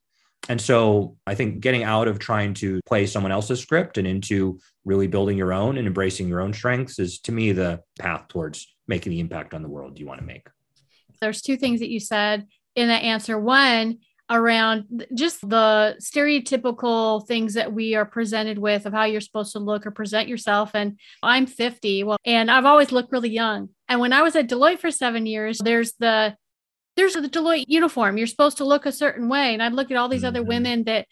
And 0.50 0.60
so 0.60 1.16
I 1.28 1.36
think 1.36 1.60
getting 1.60 1.84
out 1.84 2.08
of 2.08 2.18
trying 2.18 2.56
to 2.56 2.82
play 2.88 3.06
someone 3.06 3.32
else's 3.32 3.62
script 3.62 4.00
and 4.00 4.08
into 4.08 4.60
really 4.84 5.06
building 5.06 5.38
your 5.38 5.54
own 5.54 5.78
and 5.78 5.86
embracing 5.86 6.28
your 6.28 6.42
own 6.42 6.54
strengths 6.54 6.98
is 6.98 7.20
to 7.20 7.32
me 7.32 7.52
the 7.52 7.82
path 8.00 8.30
towards 8.30 8.75
making 8.88 9.12
the 9.12 9.20
impact 9.20 9.54
on 9.54 9.62
the 9.62 9.70
world 9.70 10.00
you 10.00 10.08
want 10.08 10.22
to 10.22 10.25
make. 10.25 10.48
There's 11.22 11.44
two 11.44 11.56
things 11.56 11.82
that 11.82 11.90
you 11.90 12.00
said 12.00 12.48
in 12.75 12.88
that 12.88 13.04
answer. 13.04 13.40
One, 13.40 14.00
around 14.30 15.06
just 15.13 15.42
the 15.48 15.96
stereotypical 16.01 17.25
things 17.27 17.53
that 17.53 17.74
we 17.74 17.96
are 17.96 18.06
presented 18.06 18.58
with 18.58 18.86
of 18.86 18.94
how 18.94 19.03
you're 19.03 19.22
supposed 19.22 19.51
to 19.53 19.60
look 19.60 19.86
or 19.86 19.92
present 19.92 20.27
yourself. 20.27 20.72
And 20.74 21.00
I'm 21.22 21.46
50, 21.46 22.03
well, 22.03 22.18
and 22.25 22.50
I've 22.50 22.65
always 22.65 22.92
looked 22.92 23.12
really 23.12 23.30
young. 23.30 23.70
And 23.88 24.00
when 24.00 24.13
I 24.13 24.22
was 24.22 24.36
at 24.36 24.48
Deloitte 24.48 24.80
for 24.80 24.92
seven 24.92 25.25
years, 25.25 25.60
there's 25.63 25.94
the 26.00 26.36
there's 26.96 27.13
the 27.13 27.22
Deloitte 27.22 27.65
uniform. 27.68 28.18
You're 28.18 28.27
supposed 28.27 28.58
to 28.58 28.65
look 28.65 28.86
a 28.86 28.92
certain 28.92 29.27
way. 29.27 29.53
And 29.53 29.63
I'd 29.63 29.74
look 29.74 29.89
at 29.89 29.98
all 29.98 30.10
these 30.10 30.22
mm-hmm. 30.22 30.27
other 30.27 30.44
women 30.44 30.84
that 30.84 31.08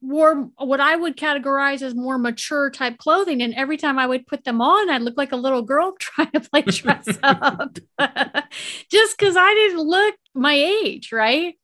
wore 0.00 0.50
what 0.56 0.80
I 0.80 0.96
would 0.96 1.16
categorize 1.16 1.82
as 1.82 1.94
more 1.94 2.18
mature 2.18 2.70
type 2.70 2.98
clothing. 2.98 3.42
And 3.42 3.54
every 3.54 3.76
time 3.76 3.98
I 3.98 4.06
would 4.06 4.26
put 4.26 4.44
them 4.44 4.60
on, 4.60 4.90
I'd 4.90 5.02
look 5.02 5.16
like 5.16 5.32
a 5.32 5.36
little 5.36 5.62
girl 5.62 5.94
trying 5.98 6.30
to 6.32 6.40
play 6.40 6.62
dress 6.62 7.06
up 7.22 7.78
just 8.90 9.18
because 9.18 9.36
I 9.36 9.54
didn't 9.54 9.80
look 9.80 10.14
my 10.34 10.54
age, 10.54 11.12
right? 11.12 11.54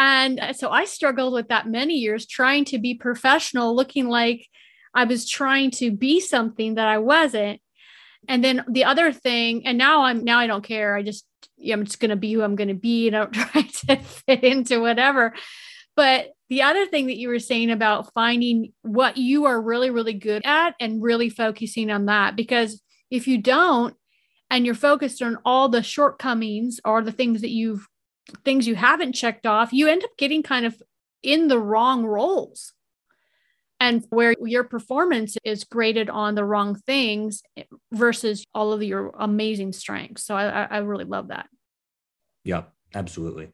And 0.00 0.40
uh, 0.40 0.52
so 0.54 0.70
I 0.70 0.86
struggled 0.86 1.34
with 1.34 1.48
that 1.48 1.68
many 1.68 1.96
years 1.96 2.26
trying 2.26 2.64
to 2.66 2.78
be 2.78 2.94
professional, 2.94 3.76
looking 3.76 4.08
like 4.08 4.46
I 4.94 5.04
was 5.04 5.28
trying 5.28 5.72
to 5.72 5.90
be 5.90 6.20
something 6.20 6.76
that 6.76 6.88
I 6.88 6.96
wasn't. 6.96 7.60
And 8.26 8.42
then 8.42 8.64
the 8.66 8.84
other 8.84 9.12
thing, 9.12 9.66
and 9.66 9.76
now 9.76 10.04
I'm 10.04 10.24
now 10.24 10.38
I 10.38 10.46
don't 10.46 10.64
care. 10.64 10.96
I 10.96 11.02
just 11.02 11.26
I'm 11.70 11.84
just 11.84 12.00
gonna 12.00 12.16
be 12.16 12.32
who 12.32 12.40
I'm 12.40 12.56
gonna 12.56 12.72
be 12.72 13.08
and 13.08 13.16
I 13.16 13.18
don't 13.20 13.32
try 13.34 13.62
to 13.62 13.96
fit 13.96 14.42
into 14.42 14.80
whatever. 14.80 15.34
But 15.96 16.30
the 16.48 16.62
other 16.62 16.86
thing 16.86 17.08
that 17.08 17.18
you 17.18 17.28
were 17.28 17.38
saying 17.38 17.70
about 17.70 18.14
finding 18.14 18.72
what 18.80 19.18
you 19.18 19.44
are 19.44 19.60
really, 19.60 19.90
really 19.90 20.14
good 20.14 20.40
at 20.46 20.76
and 20.80 21.02
really 21.02 21.28
focusing 21.28 21.90
on 21.90 22.06
that, 22.06 22.36
because 22.36 22.82
if 23.10 23.28
you 23.28 23.36
don't, 23.36 23.94
and 24.50 24.64
you're 24.64 24.74
focused 24.74 25.20
on 25.20 25.36
all 25.44 25.68
the 25.68 25.82
shortcomings 25.82 26.80
or 26.86 27.02
the 27.02 27.12
things 27.12 27.42
that 27.42 27.50
you've 27.50 27.86
things 28.44 28.66
you 28.66 28.74
haven't 28.74 29.12
checked 29.12 29.46
off, 29.46 29.72
you 29.72 29.88
end 29.88 30.04
up 30.04 30.10
getting 30.16 30.42
kind 30.42 30.66
of 30.66 30.80
in 31.22 31.48
the 31.48 31.58
wrong 31.58 32.04
roles. 32.04 32.72
And 33.82 34.04
where 34.10 34.34
your 34.44 34.64
performance 34.64 35.38
is 35.42 35.64
graded 35.64 36.10
on 36.10 36.34
the 36.34 36.44
wrong 36.44 36.74
things 36.74 37.42
versus 37.90 38.44
all 38.54 38.74
of 38.74 38.82
your 38.82 39.10
amazing 39.18 39.72
strengths. 39.72 40.24
So 40.24 40.36
I, 40.36 40.64
I 40.64 40.78
really 40.78 41.04
love 41.04 41.28
that. 41.28 41.48
Yeah, 42.44 42.64
absolutely. 42.94 43.48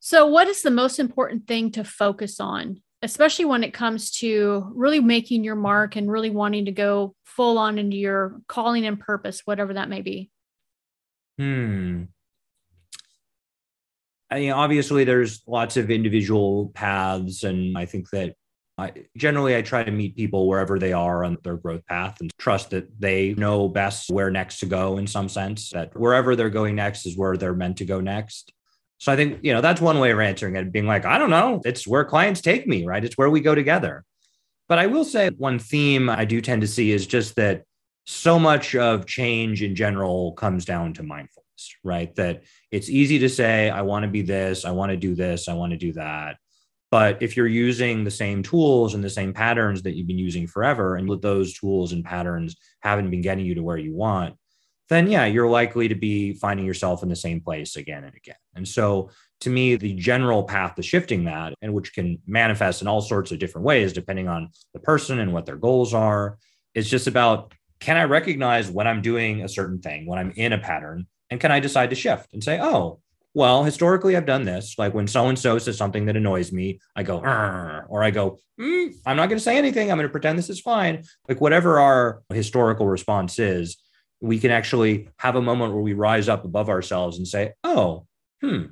So, 0.00 0.26
what 0.26 0.48
is 0.48 0.62
the 0.62 0.70
most 0.70 0.98
important 0.98 1.46
thing 1.46 1.70
to 1.72 1.84
focus 1.84 2.40
on, 2.40 2.82
especially 3.02 3.44
when 3.44 3.62
it 3.62 3.72
comes 3.72 4.10
to 4.18 4.70
really 4.74 5.00
making 5.00 5.44
your 5.44 5.54
mark 5.54 5.94
and 5.96 6.10
really 6.10 6.30
wanting 6.30 6.64
to 6.64 6.72
go 6.72 7.14
full 7.24 7.56
on 7.56 7.78
into 7.78 7.96
your 7.96 8.40
calling 8.48 8.84
and 8.84 8.98
purpose, 8.98 9.42
whatever 9.44 9.74
that 9.74 9.88
may 9.88 10.02
be? 10.02 10.30
Hmm. 11.38 12.04
I 14.32 14.40
mean, 14.40 14.52
obviously, 14.52 15.04
there's 15.04 15.42
lots 15.46 15.76
of 15.76 15.90
individual 15.90 16.70
paths, 16.74 17.44
and 17.44 17.76
I 17.76 17.84
think 17.84 18.08
that 18.10 18.34
I, 18.78 18.92
generally 19.14 19.54
I 19.54 19.60
try 19.60 19.84
to 19.84 19.90
meet 19.90 20.16
people 20.16 20.48
wherever 20.48 20.78
they 20.78 20.94
are 20.94 21.22
on 21.22 21.36
their 21.44 21.58
growth 21.58 21.84
path 21.84 22.18
and 22.22 22.30
trust 22.38 22.70
that 22.70 22.88
they 22.98 23.34
know 23.34 23.68
best 23.68 24.10
where 24.10 24.30
next 24.30 24.60
to 24.60 24.66
go 24.66 24.96
in 24.96 25.06
some 25.06 25.28
sense. 25.28 25.68
That 25.70 25.94
wherever 25.94 26.34
they're 26.34 26.48
going 26.48 26.76
next 26.76 27.04
is 27.04 27.14
where 27.14 27.36
they're 27.36 27.54
meant 27.54 27.76
to 27.78 27.84
go 27.84 28.00
next. 28.00 28.54
So 28.96 29.12
I 29.12 29.16
think 29.16 29.40
you 29.42 29.52
know 29.52 29.60
that's 29.60 29.82
one 29.82 29.98
way 29.98 30.10
of 30.12 30.18
answering 30.18 30.56
it, 30.56 30.72
being 30.72 30.86
like, 30.86 31.04
I 31.04 31.18
don't 31.18 31.28
know, 31.28 31.60
it's 31.66 31.86
where 31.86 32.06
clients 32.06 32.40
take 32.40 32.66
me, 32.66 32.86
right? 32.86 33.04
It's 33.04 33.18
where 33.18 33.28
we 33.28 33.42
go 33.42 33.54
together. 33.54 34.02
But 34.66 34.78
I 34.78 34.86
will 34.86 35.04
say 35.04 35.28
one 35.28 35.58
theme 35.58 36.08
I 36.08 36.24
do 36.24 36.40
tend 36.40 36.62
to 36.62 36.68
see 36.68 36.90
is 36.90 37.06
just 37.06 37.36
that 37.36 37.64
so 38.06 38.38
much 38.38 38.74
of 38.74 39.04
change 39.04 39.62
in 39.62 39.74
general 39.74 40.32
comes 40.32 40.64
down 40.64 40.94
to 40.94 41.02
mindfulness 41.02 41.41
right? 41.84 42.14
That 42.16 42.42
it's 42.70 42.88
easy 42.88 43.18
to 43.20 43.28
say, 43.28 43.70
I 43.70 43.82
want 43.82 44.04
to 44.04 44.10
be 44.10 44.22
this, 44.22 44.64
I 44.64 44.70
want 44.70 44.90
to 44.90 44.96
do 44.96 45.14
this, 45.14 45.48
I 45.48 45.54
want 45.54 45.72
to 45.72 45.78
do 45.78 45.92
that. 45.94 46.36
But 46.90 47.22
if 47.22 47.36
you're 47.36 47.46
using 47.46 48.04
the 48.04 48.10
same 48.10 48.42
tools 48.42 48.94
and 48.94 49.02
the 49.02 49.10
same 49.10 49.32
patterns 49.32 49.82
that 49.82 49.94
you've 49.94 50.06
been 50.06 50.18
using 50.18 50.46
forever, 50.46 50.96
and 50.96 51.08
those 51.22 51.54
tools 51.58 51.92
and 51.92 52.04
patterns 52.04 52.54
haven't 52.80 53.10
been 53.10 53.22
getting 53.22 53.46
you 53.46 53.54
to 53.54 53.62
where 53.62 53.78
you 53.78 53.94
want, 53.94 54.34
then 54.90 55.10
yeah, 55.10 55.24
you're 55.24 55.48
likely 55.48 55.88
to 55.88 55.94
be 55.94 56.34
finding 56.34 56.66
yourself 56.66 57.02
in 57.02 57.08
the 57.08 57.16
same 57.16 57.40
place 57.40 57.76
again 57.76 58.04
and 58.04 58.14
again. 58.14 58.36
And 58.54 58.68
so 58.68 59.10
to 59.40 59.48
me, 59.48 59.76
the 59.76 59.94
general 59.94 60.44
path 60.44 60.74
to 60.74 60.82
shifting 60.82 61.24
that, 61.24 61.54
and 61.62 61.72
which 61.72 61.94
can 61.94 62.18
manifest 62.26 62.82
in 62.82 62.88
all 62.88 63.00
sorts 63.00 63.32
of 63.32 63.38
different 63.38 63.64
ways, 63.64 63.94
depending 63.94 64.28
on 64.28 64.50
the 64.74 64.80
person 64.80 65.18
and 65.18 65.32
what 65.32 65.46
their 65.46 65.56
goals 65.56 65.94
are, 65.94 66.36
is 66.74 66.90
just 66.90 67.06
about 67.06 67.54
can 67.80 67.96
I 67.96 68.04
recognize 68.04 68.70
when 68.70 68.86
I'm 68.86 69.02
doing 69.02 69.42
a 69.42 69.48
certain 69.48 69.80
thing, 69.80 70.06
when 70.06 70.18
I'm 70.18 70.32
in 70.36 70.52
a 70.52 70.58
pattern, 70.58 71.06
and 71.32 71.40
can 71.40 71.50
I 71.50 71.60
decide 71.60 71.88
to 71.90 71.96
shift 71.96 72.34
and 72.34 72.44
say, 72.44 72.60
oh, 72.60 73.00
well, 73.32 73.64
historically, 73.64 74.14
I've 74.14 74.26
done 74.26 74.44
this. 74.44 74.74
Like 74.76 74.92
when 74.92 75.06
so 75.06 75.28
and 75.28 75.38
so 75.38 75.56
says 75.56 75.78
something 75.78 76.04
that 76.04 76.16
annoys 76.16 76.52
me, 76.52 76.78
I 76.94 77.02
go, 77.04 77.20
or 77.20 78.04
I 78.04 78.10
go, 78.10 78.38
mm, 78.60 78.92
I'm 79.06 79.16
not 79.16 79.30
going 79.30 79.38
to 79.38 79.42
say 79.42 79.56
anything. 79.56 79.90
I'm 79.90 79.96
going 79.96 80.06
to 80.06 80.12
pretend 80.12 80.38
this 80.38 80.50
is 80.50 80.60
fine. 80.60 81.04
Like 81.30 81.40
whatever 81.40 81.80
our 81.80 82.22
historical 82.28 82.86
response 82.86 83.38
is, 83.38 83.78
we 84.20 84.38
can 84.38 84.50
actually 84.50 85.08
have 85.16 85.34
a 85.34 85.40
moment 85.40 85.72
where 85.72 85.80
we 85.80 85.94
rise 85.94 86.28
up 86.28 86.44
above 86.44 86.68
ourselves 86.68 87.16
and 87.16 87.26
say, 87.26 87.54
oh, 87.64 88.06
hmm, 88.42 88.64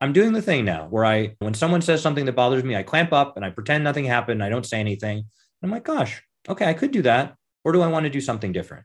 I'm 0.00 0.12
doing 0.12 0.34
the 0.34 0.40
thing 0.40 0.64
now 0.64 0.86
where 0.88 1.04
I, 1.04 1.34
when 1.40 1.54
someone 1.54 1.82
says 1.82 2.00
something 2.00 2.26
that 2.26 2.36
bothers 2.36 2.62
me, 2.62 2.76
I 2.76 2.84
clamp 2.84 3.12
up 3.12 3.36
and 3.36 3.44
I 3.44 3.50
pretend 3.50 3.82
nothing 3.82 4.04
happened. 4.04 4.40
I 4.40 4.50
don't 4.50 4.64
say 4.64 4.78
anything. 4.78 5.24
I'm 5.64 5.70
like, 5.72 5.84
gosh, 5.84 6.22
okay, 6.48 6.66
I 6.66 6.74
could 6.74 6.92
do 6.92 7.02
that. 7.02 7.34
Or 7.64 7.72
do 7.72 7.82
I 7.82 7.88
want 7.88 8.04
to 8.04 8.10
do 8.10 8.20
something 8.20 8.52
different? 8.52 8.84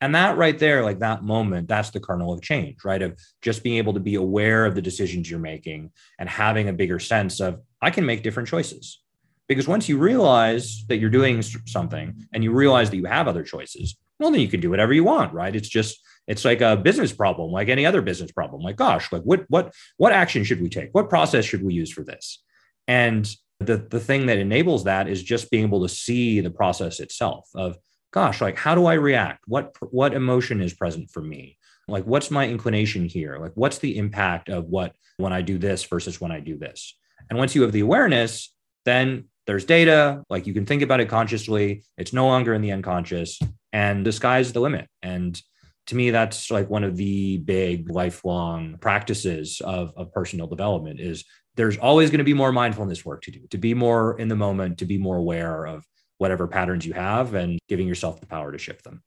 And 0.00 0.14
that 0.14 0.36
right 0.36 0.56
there, 0.58 0.84
like 0.84 1.00
that 1.00 1.24
moment, 1.24 1.66
that's 1.66 1.90
the 1.90 1.98
kernel 1.98 2.32
of 2.32 2.40
change, 2.40 2.84
right? 2.84 3.02
Of 3.02 3.18
just 3.42 3.64
being 3.64 3.78
able 3.78 3.94
to 3.94 4.00
be 4.00 4.14
aware 4.14 4.64
of 4.64 4.74
the 4.74 4.82
decisions 4.82 5.28
you're 5.28 5.40
making 5.40 5.90
and 6.20 6.28
having 6.28 6.68
a 6.68 6.72
bigger 6.72 7.00
sense 7.00 7.40
of, 7.40 7.60
I 7.82 7.90
can 7.90 8.06
make 8.06 8.22
different 8.22 8.48
choices. 8.48 9.00
Because 9.48 9.66
once 9.66 9.88
you 9.88 9.98
realize 9.98 10.84
that 10.88 10.98
you're 10.98 11.10
doing 11.10 11.42
something 11.42 12.14
and 12.32 12.44
you 12.44 12.52
realize 12.52 12.90
that 12.90 12.96
you 12.96 13.06
have 13.06 13.26
other 13.26 13.42
choices, 13.42 13.96
well, 14.20 14.30
then 14.30 14.40
you 14.40 14.48
can 14.48 14.60
do 14.60 14.70
whatever 14.70 14.92
you 14.92 15.04
want, 15.04 15.32
right? 15.32 15.54
It's 15.54 15.68
just, 15.68 15.98
it's 16.28 16.44
like 16.44 16.60
a 16.60 16.76
business 16.76 17.12
problem, 17.12 17.50
like 17.50 17.68
any 17.68 17.86
other 17.86 18.02
business 18.02 18.30
problem. 18.30 18.62
Like, 18.62 18.76
gosh, 18.76 19.10
like 19.10 19.22
what, 19.22 19.46
what, 19.48 19.74
what 19.96 20.12
action 20.12 20.44
should 20.44 20.60
we 20.60 20.68
take? 20.68 20.90
What 20.92 21.08
process 21.08 21.44
should 21.44 21.64
we 21.64 21.74
use 21.74 21.90
for 21.90 22.04
this? 22.04 22.42
And 22.86 23.28
the, 23.58 23.78
the 23.78 24.00
thing 24.00 24.26
that 24.26 24.38
enables 24.38 24.84
that 24.84 25.08
is 25.08 25.22
just 25.22 25.50
being 25.50 25.64
able 25.64 25.82
to 25.82 25.88
see 25.88 26.40
the 26.40 26.50
process 26.50 27.00
itself 27.00 27.48
of, 27.56 27.78
gosh, 28.12 28.40
like 28.40 28.56
how 28.56 28.74
do 28.74 28.86
I 28.86 28.94
react? 28.94 29.44
What 29.46 29.74
what 29.90 30.14
emotion 30.14 30.60
is 30.60 30.74
present 30.74 31.10
for 31.10 31.22
me? 31.22 31.58
Like 31.86 32.04
what's 32.04 32.30
my 32.30 32.46
inclination 32.46 33.06
here? 33.06 33.38
Like 33.38 33.52
what's 33.54 33.78
the 33.78 33.96
impact 33.96 34.48
of 34.48 34.66
what 34.66 34.94
when 35.16 35.32
I 35.32 35.42
do 35.42 35.58
this 35.58 35.84
versus 35.84 36.20
when 36.20 36.32
I 36.32 36.40
do 36.40 36.56
this? 36.56 36.96
And 37.30 37.38
once 37.38 37.54
you 37.54 37.62
have 37.62 37.72
the 37.72 37.80
awareness, 37.80 38.54
then 38.84 39.24
there's 39.46 39.64
data, 39.64 40.22
like 40.28 40.46
you 40.46 40.52
can 40.52 40.66
think 40.66 40.82
about 40.82 41.00
it 41.00 41.08
consciously. 41.08 41.82
It's 41.96 42.12
no 42.12 42.26
longer 42.26 42.54
in 42.54 42.62
the 42.62 42.72
unconscious 42.72 43.38
and 43.72 44.04
the 44.04 44.12
sky's 44.12 44.52
the 44.52 44.60
limit. 44.60 44.88
And 45.02 45.40
to 45.86 45.96
me, 45.96 46.10
that's 46.10 46.50
like 46.50 46.68
one 46.68 46.84
of 46.84 46.96
the 46.96 47.38
big 47.38 47.90
lifelong 47.90 48.76
practices 48.78 49.62
of, 49.64 49.92
of 49.96 50.12
personal 50.12 50.46
development 50.46 51.00
is 51.00 51.24
there's 51.56 51.78
always 51.78 52.10
going 52.10 52.18
to 52.18 52.24
be 52.24 52.34
more 52.34 52.52
mindfulness 52.52 53.04
work 53.04 53.22
to 53.22 53.30
do, 53.30 53.40
to 53.50 53.58
be 53.58 53.72
more 53.72 54.18
in 54.18 54.28
the 54.28 54.36
moment, 54.36 54.78
to 54.78 54.84
be 54.84 54.98
more 54.98 55.16
aware 55.16 55.66
of 55.66 55.82
whatever 56.18 56.46
patterns 56.46 56.84
you 56.84 56.92
have 56.92 57.34
and 57.34 57.58
giving 57.68 57.88
yourself 57.88 58.20
the 58.20 58.26
power 58.26 58.52
to 58.52 58.58
shift 58.58 58.84
them. 58.84 59.02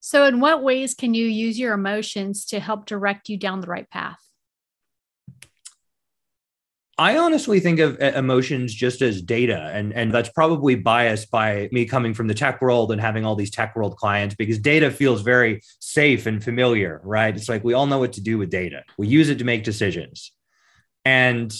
So, 0.00 0.24
in 0.24 0.40
what 0.40 0.62
ways 0.62 0.94
can 0.94 1.14
you 1.14 1.26
use 1.26 1.58
your 1.58 1.74
emotions 1.74 2.44
to 2.46 2.60
help 2.60 2.86
direct 2.86 3.28
you 3.28 3.36
down 3.36 3.60
the 3.60 3.66
right 3.66 3.88
path? 3.88 4.18
I 7.00 7.16
honestly 7.16 7.60
think 7.60 7.80
of 7.80 7.98
uh, 7.98 8.12
emotions 8.14 8.74
just 8.74 9.00
as 9.00 9.22
data, 9.22 9.70
and, 9.72 9.94
and 9.94 10.12
that's 10.12 10.28
probably 10.28 10.74
biased 10.74 11.30
by 11.30 11.70
me 11.72 11.86
coming 11.86 12.12
from 12.12 12.26
the 12.26 12.34
tech 12.34 12.60
world 12.60 12.92
and 12.92 13.00
having 13.00 13.24
all 13.24 13.36
these 13.36 13.50
tech 13.50 13.74
world 13.74 13.96
clients 13.96 14.34
because 14.34 14.58
data 14.58 14.90
feels 14.90 15.22
very 15.22 15.62
safe 15.80 16.26
and 16.26 16.44
familiar, 16.44 17.00
right? 17.02 17.34
It's 17.34 17.48
like 17.48 17.64
we 17.64 17.72
all 17.72 17.86
know 17.86 17.98
what 17.98 18.12
to 18.14 18.20
do 18.20 18.36
with 18.36 18.50
data, 18.50 18.84
we 18.98 19.08
use 19.08 19.30
it 19.30 19.38
to 19.38 19.44
make 19.44 19.64
decisions. 19.64 20.32
And 21.06 21.50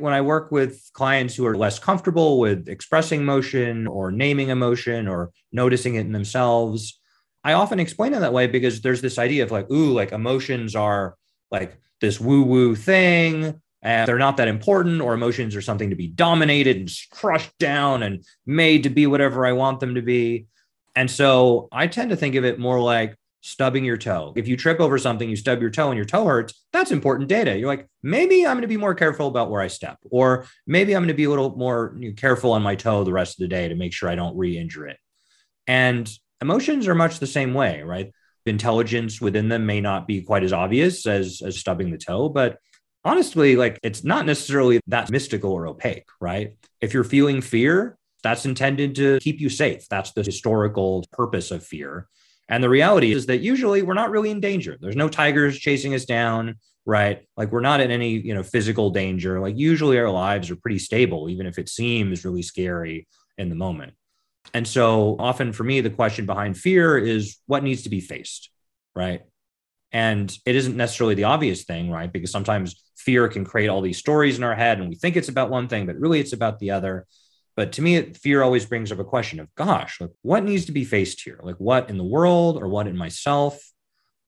when 0.00 0.12
I 0.12 0.20
work 0.20 0.50
with 0.50 0.90
clients 0.92 1.34
who 1.34 1.46
are 1.46 1.56
less 1.56 1.78
comfortable 1.78 2.38
with 2.38 2.68
expressing 2.68 3.20
emotion 3.20 3.86
or 3.86 4.10
naming 4.10 4.48
emotion 4.48 5.08
or 5.08 5.30
noticing 5.52 5.94
it 5.94 6.00
in 6.00 6.12
themselves, 6.12 7.00
I 7.44 7.52
often 7.52 7.80
explain 7.80 8.14
it 8.14 8.20
that 8.20 8.32
way 8.32 8.46
because 8.46 8.80
there's 8.80 9.00
this 9.00 9.18
idea 9.18 9.42
of 9.42 9.50
like, 9.50 9.70
ooh, 9.70 9.92
like 9.92 10.12
emotions 10.12 10.74
are 10.74 11.16
like 11.50 11.78
this 12.00 12.20
woo 12.20 12.42
woo 12.42 12.74
thing 12.74 13.60
and 13.80 14.08
they're 14.08 14.18
not 14.18 14.36
that 14.38 14.48
important, 14.48 15.00
or 15.00 15.14
emotions 15.14 15.54
are 15.54 15.62
something 15.62 15.90
to 15.90 15.96
be 15.96 16.08
dominated 16.08 16.76
and 16.78 16.90
crushed 17.12 17.56
down 17.58 18.02
and 18.02 18.24
made 18.44 18.82
to 18.82 18.90
be 18.90 19.06
whatever 19.06 19.46
I 19.46 19.52
want 19.52 19.78
them 19.78 19.94
to 19.94 20.02
be. 20.02 20.46
And 20.96 21.08
so 21.08 21.68
I 21.70 21.86
tend 21.86 22.10
to 22.10 22.16
think 22.16 22.34
of 22.34 22.44
it 22.44 22.58
more 22.58 22.80
like 22.80 23.14
stubbing 23.48 23.84
your 23.84 23.96
toe. 23.96 24.32
If 24.36 24.46
you 24.46 24.56
trip 24.56 24.80
over 24.80 24.98
something, 24.98 25.28
you 25.28 25.36
stub 25.36 25.60
your 25.60 25.70
toe 25.70 25.88
and 25.88 25.96
your 25.96 26.04
toe 26.04 26.24
hurts, 26.24 26.66
that's 26.72 26.90
important 26.90 27.28
data. 27.28 27.56
You're 27.56 27.68
like, 27.68 27.88
maybe 28.02 28.46
I'm 28.46 28.54
going 28.54 28.62
to 28.62 28.68
be 28.68 28.76
more 28.76 28.94
careful 28.94 29.26
about 29.26 29.50
where 29.50 29.62
I 29.62 29.68
step, 29.68 29.98
or 30.10 30.46
maybe 30.66 30.94
I'm 30.94 31.02
going 31.02 31.08
to 31.08 31.14
be 31.14 31.24
a 31.24 31.30
little 31.30 31.56
more 31.56 31.98
careful 32.16 32.52
on 32.52 32.62
my 32.62 32.74
toe 32.74 33.04
the 33.04 33.12
rest 33.12 33.38
of 33.38 33.44
the 33.44 33.48
day 33.48 33.68
to 33.68 33.74
make 33.74 33.92
sure 33.92 34.08
I 34.08 34.14
don't 34.14 34.36
re 34.36 34.58
injure 34.58 34.86
it. 34.86 34.98
And 35.66 36.10
emotions 36.40 36.86
are 36.88 36.94
much 36.94 37.18
the 37.18 37.26
same 37.26 37.54
way, 37.54 37.82
right? 37.82 38.12
Intelligence 38.46 39.20
within 39.20 39.48
them 39.48 39.66
may 39.66 39.80
not 39.80 40.06
be 40.06 40.22
quite 40.22 40.42
as 40.42 40.52
obvious 40.52 41.06
as, 41.06 41.42
as 41.44 41.58
stubbing 41.58 41.90
the 41.90 41.98
toe, 41.98 42.28
but 42.28 42.58
honestly, 43.04 43.56
like 43.56 43.78
it's 43.82 44.04
not 44.04 44.26
necessarily 44.26 44.80
that 44.86 45.10
mystical 45.10 45.52
or 45.52 45.66
opaque, 45.66 46.08
right? 46.20 46.54
If 46.80 46.94
you're 46.94 47.04
feeling 47.04 47.40
fear, 47.40 47.98
that's 48.22 48.44
intended 48.44 48.94
to 48.96 49.18
keep 49.20 49.40
you 49.40 49.48
safe. 49.48 49.88
That's 49.88 50.12
the 50.12 50.22
historical 50.22 51.04
purpose 51.12 51.50
of 51.50 51.64
fear. 51.64 52.08
And 52.48 52.64
the 52.64 52.68
reality 52.68 53.12
is 53.12 53.26
that 53.26 53.40
usually 53.40 53.82
we're 53.82 53.94
not 53.94 54.10
really 54.10 54.30
in 54.30 54.40
danger. 54.40 54.76
There's 54.80 54.96
no 54.96 55.08
tigers 55.08 55.58
chasing 55.58 55.94
us 55.94 56.04
down. 56.04 56.54
right? 56.88 57.20
Like 57.36 57.52
we're 57.52 57.60
not 57.60 57.80
in 57.80 57.90
any, 57.90 58.12
you 58.12 58.34
know, 58.34 58.42
physical 58.42 58.88
danger. 58.88 59.40
Like 59.40 59.58
usually 59.58 59.98
our 59.98 60.08
lives 60.08 60.50
are 60.50 60.56
pretty 60.56 60.78
stable, 60.78 61.28
even 61.28 61.46
if 61.46 61.58
it 61.58 61.68
seems 61.68 62.24
really 62.24 62.40
scary 62.40 63.06
in 63.36 63.50
the 63.50 63.54
moment. 63.54 63.92
And 64.54 64.66
so 64.66 65.16
often 65.18 65.52
for 65.52 65.64
me, 65.64 65.82
the 65.82 65.90
question 65.90 66.24
behind 66.24 66.56
fear 66.56 66.96
is 66.96 67.36
what 67.44 67.62
needs 67.62 67.82
to 67.82 67.90
be 67.90 68.00
faced, 68.00 68.48
right? 68.96 69.20
And 69.92 70.34
it 70.46 70.56
isn't 70.56 70.78
necessarily 70.78 71.14
the 71.14 71.24
obvious 71.24 71.64
thing, 71.64 71.90
right? 71.90 72.10
Because 72.10 72.30
sometimes 72.30 72.82
fear 72.96 73.28
can 73.28 73.44
create 73.44 73.68
all 73.68 73.82
these 73.82 73.98
stories 73.98 74.38
in 74.38 74.44
our 74.44 74.54
head 74.54 74.78
and 74.78 74.88
we 74.88 74.94
think 74.94 75.16
it's 75.16 75.28
about 75.28 75.50
one 75.50 75.68
thing, 75.68 75.84
but 75.84 75.96
really 75.96 76.20
it's 76.20 76.32
about 76.32 76.58
the 76.58 76.70
other. 76.70 77.06
But 77.58 77.72
to 77.72 77.82
me, 77.82 78.00
fear 78.12 78.40
always 78.40 78.66
brings 78.66 78.92
up 78.92 79.00
a 79.00 79.04
question 79.04 79.40
of, 79.40 79.52
gosh, 79.56 80.00
like 80.00 80.12
what 80.22 80.44
needs 80.44 80.66
to 80.66 80.72
be 80.72 80.84
faced 80.84 81.22
here? 81.22 81.40
Like 81.42 81.56
what 81.56 81.90
in 81.90 81.98
the 81.98 82.04
world 82.04 82.56
or 82.56 82.68
what 82.68 82.86
in 82.86 82.96
myself? 82.96 83.60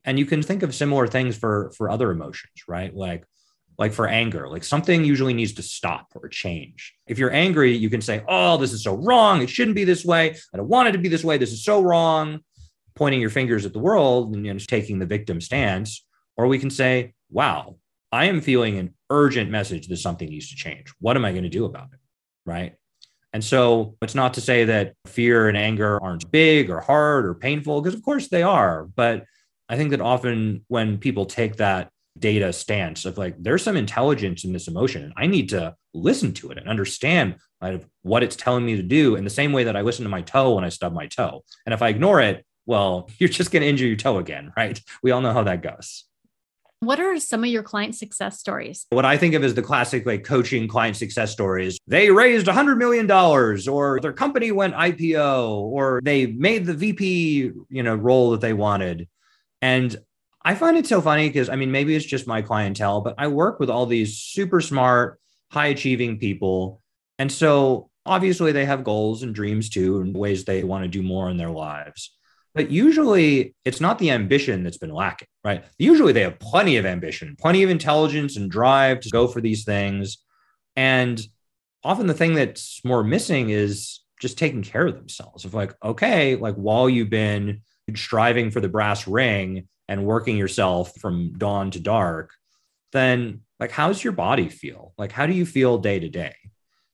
And 0.02 0.18
you 0.18 0.26
can 0.26 0.42
think 0.42 0.64
of 0.64 0.75
similar 0.75 1.06
things 1.06 1.37
for 1.37 1.70
for 1.76 1.88
other 1.88 2.10
emotions, 2.10 2.64
right? 2.66 2.92
Like 2.92 3.25
like 3.78 3.92
for 3.92 4.08
anger, 4.08 4.49
like 4.49 4.64
something 4.64 5.04
usually 5.04 5.32
needs 5.32 5.52
to 5.52 5.62
stop 5.62 6.08
or 6.16 6.28
change. 6.28 6.92
If 7.06 7.20
you're 7.20 7.32
angry, 7.32 7.72
you 7.76 7.88
can 7.88 8.00
say, 8.00 8.25
"Oh, 8.26 8.56
this 8.56 8.72
is 8.72 8.82
so 8.82 8.96
wrong. 8.96 9.42
It 9.42 9.49
shouldn't 9.49 9.76
be 9.76 9.84
this 9.84 10.04
way. 10.04 10.34
I 10.52 10.56
don't 10.56 10.66
want 10.66 10.88
it 10.88 10.92
to 10.92 10.99
be 10.99 11.08
this 11.08 11.22
way. 11.22 11.38
This 11.38 11.52
is 11.52 11.62
so 11.64 11.80
wrong." 11.80 12.40
Pointing 12.96 13.20
your 13.20 13.30
fingers 13.30 13.64
at 13.64 13.72
the 13.72 13.78
world 13.78 14.34
and 14.34 14.44
you 14.44 14.52
know, 14.52 14.58
taking 14.58 14.99
the 14.99 15.06
victim 15.06 15.40
stance, 15.40 16.04
or 16.37 16.49
we 16.49 16.58
can 16.58 16.70
say, 16.70 17.14
"Wow, 17.30 17.76
I 18.10 18.25
am 18.25 18.40
feeling 18.40 18.76
an 18.76 18.94
urgent 19.08 19.52
message 19.52 19.87
that 19.87 19.99
something 19.99 20.28
needs 20.28 20.49
to 20.49 20.56
change. 20.56 20.92
What 20.99 21.16
am 21.16 21.25
I 21.25 21.30
going 21.30 21.44
to 21.44 21.58
do 21.60 21.64
about 21.64 21.90
it?" 21.92 22.00
Right? 22.44 22.75
And 23.32 23.44
so 23.44 23.96
it's 24.02 24.14
not 24.14 24.34
to 24.34 24.40
say 24.40 24.64
that 24.64 24.94
fear 25.06 25.49
and 25.49 25.56
anger 25.56 26.02
aren't 26.02 26.30
big 26.30 26.70
or 26.70 26.80
hard 26.80 27.26
or 27.26 27.34
painful, 27.34 27.80
because 27.80 27.94
of 27.94 28.02
course 28.02 28.28
they 28.28 28.42
are. 28.42 28.84
But 28.94 29.25
I 29.68 29.76
think 29.76 29.90
that 29.90 30.00
often 30.00 30.64
when 30.68 30.99
people 30.99 31.26
take 31.26 31.56
that 31.56 31.90
data 32.18 32.52
stance 32.52 33.04
of 33.04 33.18
like, 33.18 33.37
there's 33.38 33.62
some 33.62 33.76
intelligence 33.76 34.44
in 34.44 34.52
this 34.52 34.68
emotion, 34.68 35.04
and 35.04 35.12
I 35.16 35.26
need 35.26 35.49
to 35.50 35.76
listen 35.94 36.32
to 36.34 36.50
it 36.50 36.58
and 36.58 36.68
understand 36.68 37.37
of 37.60 37.87
what 38.02 38.22
it's 38.22 38.37
telling 38.37 38.64
me 38.64 38.76
to 38.76 38.82
do 38.82 39.16
in 39.16 39.25
the 39.25 39.30
same 39.30 39.52
way 39.52 39.64
that 39.64 39.76
I 39.76 39.82
listen 39.82 40.04
to 40.04 40.08
my 40.08 40.22
toe 40.22 40.54
when 40.54 40.64
I 40.64 40.70
stub 40.70 40.92
my 40.92 41.06
toe. 41.06 41.44
And 41.66 41.72
if 41.72 41.82
I 41.82 41.88
ignore 41.88 42.20
it, 42.20 42.44
well, 42.66 43.08
you're 43.18 43.28
just 43.28 43.50
going 43.50 43.62
to 43.62 43.68
injure 43.68 43.87
your 43.87 43.96
toe 43.96 44.18
again, 44.18 44.52
right? 44.56 44.80
We 45.02 45.10
all 45.10 45.20
know 45.20 45.32
how 45.32 45.44
that 45.44 45.62
goes. 45.62 46.04
What 46.80 46.99
are 46.99 47.20
some 47.20 47.44
of 47.44 47.50
your 47.50 47.62
client 47.62 47.94
success 47.94 48.40
stories? 48.40 48.87
What 48.88 49.04
I 49.04 49.18
think 49.18 49.34
of 49.34 49.44
as 49.44 49.52
the 49.52 49.60
classic 49.60 50.06
like 50.06 50.25
coaching 50.25 50.66
client 50.66 50.96
success 50.96 51.30
stories. 51.30 51.78
They 51.87 52.10
raised 52.10 52.46
$100 52.46 52.78
million 52.78 53.10
or 53.10 54.00
their 54.00 54.14
company 54.14 54.50
went 54.50 54.75
IPO 54.75 55.50
or 55.58 56.00
they 56.02 56.26
made 56.26 56.64
the 56.64 56.72
VP, 56.72 57.52
you 57.68 57.82
know, 57.82 57.94
role 57.94 58.30
that 58.30 58.40
they 58.40 58.54
wanted. 58.54 59.08
And 59.60 59.94
I 60.42 60.54
find 60.54 60.78
it 60.78 60.87
so 60.87 61.02
funny 61.02 61.28
because 61.28 61.50
I 61.50 61.56
mean, 61.56 61.70
maybe 61.70 61.94
it's 61.94 62.06
just 62.06 62.26
my 62.26 62.40
clientele, 62.40 63.02
but 63.02 63.14
I 63.18 63.28
work 63.28 63.60
with 63.60 63.68
all 63.68 63.84
these 63.84 64.16
super 64.16 64.62
smart, 64.62 65.20
high 65.50 65.66
achieving 65.66 66.18
people. 66.18 66.80
And 67.18 67.30
so 67.30 67.90
obviously 68.06 68.52
they 68.52 68.64
have 68.64 68.84
goals 68.84 69.22
and 69.22 69.34
dreams 69.34 69.68
too, 69.68 70.00
and 70.00 70.16
ways 70.16 70.46
they 70.46 70.64
want 70.64 70.84
to 70.84 70.88
do 70.88 71.02
more 71.02 71.28
in 71.28 71.37
their 71.37 71.50
lives. 71.50 72.16
But 72.54 72.71
usually 72.71 73.54
it's 73.64 73.80
not 73.80 73.99
the 73.99 74.11
ambition 74.11 74.64
that's 74.64 74.78
been 74.78 74.92
lacking, 74.92 75.28
right? 75.45 75.64
Usually 75.78 76.12
they 76.12 76.23
have 76.23 76.38
plenty 76.40 76.76
of 76.76 76.87
ambition, 76.87 77.37
plenty 77.38 77.62
of 77.62 77.71
intelligence 77.71 78.37
and 78.37 78.50
drive 78.50 79.00
to 79.00 79.11
go 79.11 79.28
for 79.28 79.40
these 79.40 79.64
things. 79.64 80.19
And 80.75 81.21
often 81.85 82.07
the 82.07 82.14
thing 82.14 82.35
that's 82.35 82.85
more 82.85 83.04
missing 83.04 83.50
is 83.50 84.00
just 84.21 84.37
taking 84.37 84.62
care 84.62 84.87
of 84.87 84.95
themselves 84.95 85.45
of 85.45 85.54
like, 85.54 85.75
okay, 85.83 86.37
like 86.37 86.57
while 86.57 86.88
you've 86.88 87.11
been 87.11 87.62
striving 87.95 88.50
for 88.50 88.61
the 88.61 88.69
brass 88.69 89.07
ring 89.07 89.69
and 89.88 90.04
working 90.04 90.37
yourself 90.37 90.92
from 91.00 91.33
dawn 91.38 91.71
to 91.73 91.80
dark, 91.80 92.30
then 92.92 93.40
like 93.59 93.71
how's 93.71 94.02
your 94.02 94.12
body 94.12 94.49
feel? 94.49 94.92
Like 94.99 95.12
how 95.12 95.26
do 95.26 95.33
you 95.33 95.47
feel 95.47 95.78
day 95.78 96.00
to 96.00 96.09
day? 96.09 96.35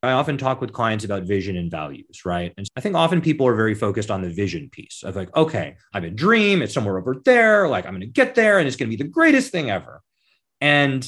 I 0.03 0.13
often 0.13 0.39
talk 0.39 0.61
with 0.61 0.73
clients 0.73 1.05
about 1.05 1.25
vision 1.25 1.57
and 1.57 1.71
values, 1.71 2.25
right? 2.25 2.53
And 2.57 2.69
I 2.77 2.81
think 2.81 2.95
often 2.95 3.21
people 3.21 3.47
are 3.47 3.55
very 3.55 3.75
focused 3.75 4.11
on 4.11 4.23
the 4.23 4.31
vision 4.31 4.69
piece 4.71 5.03
of 5.03 5.17
like, 5.17 5.35
okay, 5.37 5.77
I 5.93 5.97
have 5.97 6.05
a 6.05 6.11
dream, 6.11 6.63
it's 6.63 6.75
somewhere 6.75 6.99
over 6.99 7.17
there, 7.25 7.67
like 7.69 7.87
I'm 7.87 7.93
going 7.93 8.01
to 8.03 8.07
get 8.07 8.35
there 8.35 8.59
and 8.59 8.69
it's 8.69 8.77
going 8.77 8.91
to 8.91 8.97
be 8.97 9.03
the 9.03 9.09
greatest 9.09 9.51
thing 9.51 9.71
ever. 9.71 10.03
And 10.61 11.07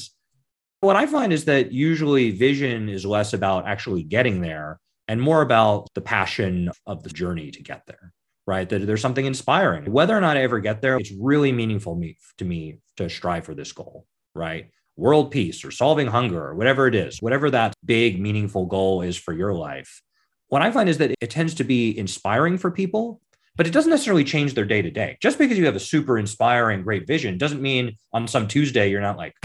what 0.81 0.95
I 0.95 1.05
find 1.05 1.31
is 1.31 1.45
that 1.45 1.71
usually 1.71 2.31
vision 2.31 2.89
is 2.89 3.05
less 3.05 3.33
about 3.33 3.67
actually 3.67 4.03
getting 4.03 4.41
there 4.41 4.79
and 5.07 5.21
more 5.21 5.41
about 5.41 5.87
the 5.93 6.01
passion 6.01 6.71
of 6.85 7.03
the 7.03 7.09
journey 7.09 7.51
to 7.51 7.63
get 7.63 7.83
there, 7.85 8.13
right? 8.47 8.67
That 8.67 8.85
there's 8.85 9.01
something 9.01 9.25
inspiring. 9.25 9.91
Whether 9.91 10.17
or 10.17 10.21
not 10.21 10.37
I 10.37 10.43
ever 10.43 10.59
get 10.59 10.81
there, 10.81 10.97
it's 10.97 11.11
really 11.19 11.51
meaningful 11.51 11.95
me, 11.95 12.17
to 12.37 12.45
me 12.45 12.79
to 12.97 13.09
strive 13.09 13.45
for 13.45 13.53
this 13.53 13.71
goal, 13.71 14.05
right? 14.35 14.71
World 14.99 15.31
peace 15.31 15.63
or 15.63 15.71
solving 15.71 16.07
hunger 16.07 16.43
or 16.43 16.55
whatever 16.55 16.87
it 16.87 16.93
is, 16.93 17.21
whatever 17.21 17.49
that 17.49 17.73
big, 17.85 18.19
meaningful 18.19 18.65
goal 18.65 19.01
is 19.01 19.17
for 19.17 19.33
your 19.33 19.53
life, 19.53 20.01
what 20.49 20.61
I 20.61 20.71
find 20.71 20.89
is 20.89 20.97
that 20.97 21.15
it 21.21 21.29
tends 21.29 21.53
to 21.55 21.63
be 21.63 21.97
inspiring 21.97 22.57
for 22.57 22.69
people, 22.69 23.21
but 23.55 23.65
it 23.65 23.73
doesn't 23.73 23.91
necessarily 23.91 24.23
change 24.23 24.53
their 24.53 24.65
day 24.65 24.81
to 24.81 24.91
day. 24.91 25.17
Just 25.21 25.37
because 25.37 25.57
you 25.57 25.65
have 25.65 25.75
a 25.75 25.79
super 25.79 26.17
inspiring, 26.17 26.83
great 26.83 27.07
vision 27.07 27.37
doesn't 27.37 27.61
mean 27.61 27.95
on 28.11 28.27
some 28.27 28.47
Tuesday 28.47 28.89
you're 28.89 29.01
not 29.01 29.17
like, 29.17 29.35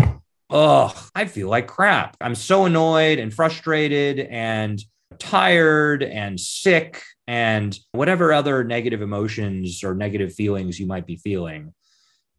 oh, 0.50 0.92
I 1.14 1.26
feel 1.26 1.48
like 1.48 1.68
crap. 1.68 2.16
I'm 2.20 2.34
so 2.34 2.64
annoyed 2.64 3.18
and 3.18 3.32
frustrated 3.32 4.18
and 4.18 4.82
tired 5.18 6.02
and 6.02 6.40
sick 6.40 7.02
and 7.26 7.78
whatever 7.92 8.32
other 8.32 8.64
negative 8.64 9.02
emotions 9.02 9.84
or 9.84 9.94
negative 9.94 10.34
feelings 10.34 10.80
you 10.80 10.86
might 10.86 11.06
be 11.06 11.16
feeling. 11.16 11.72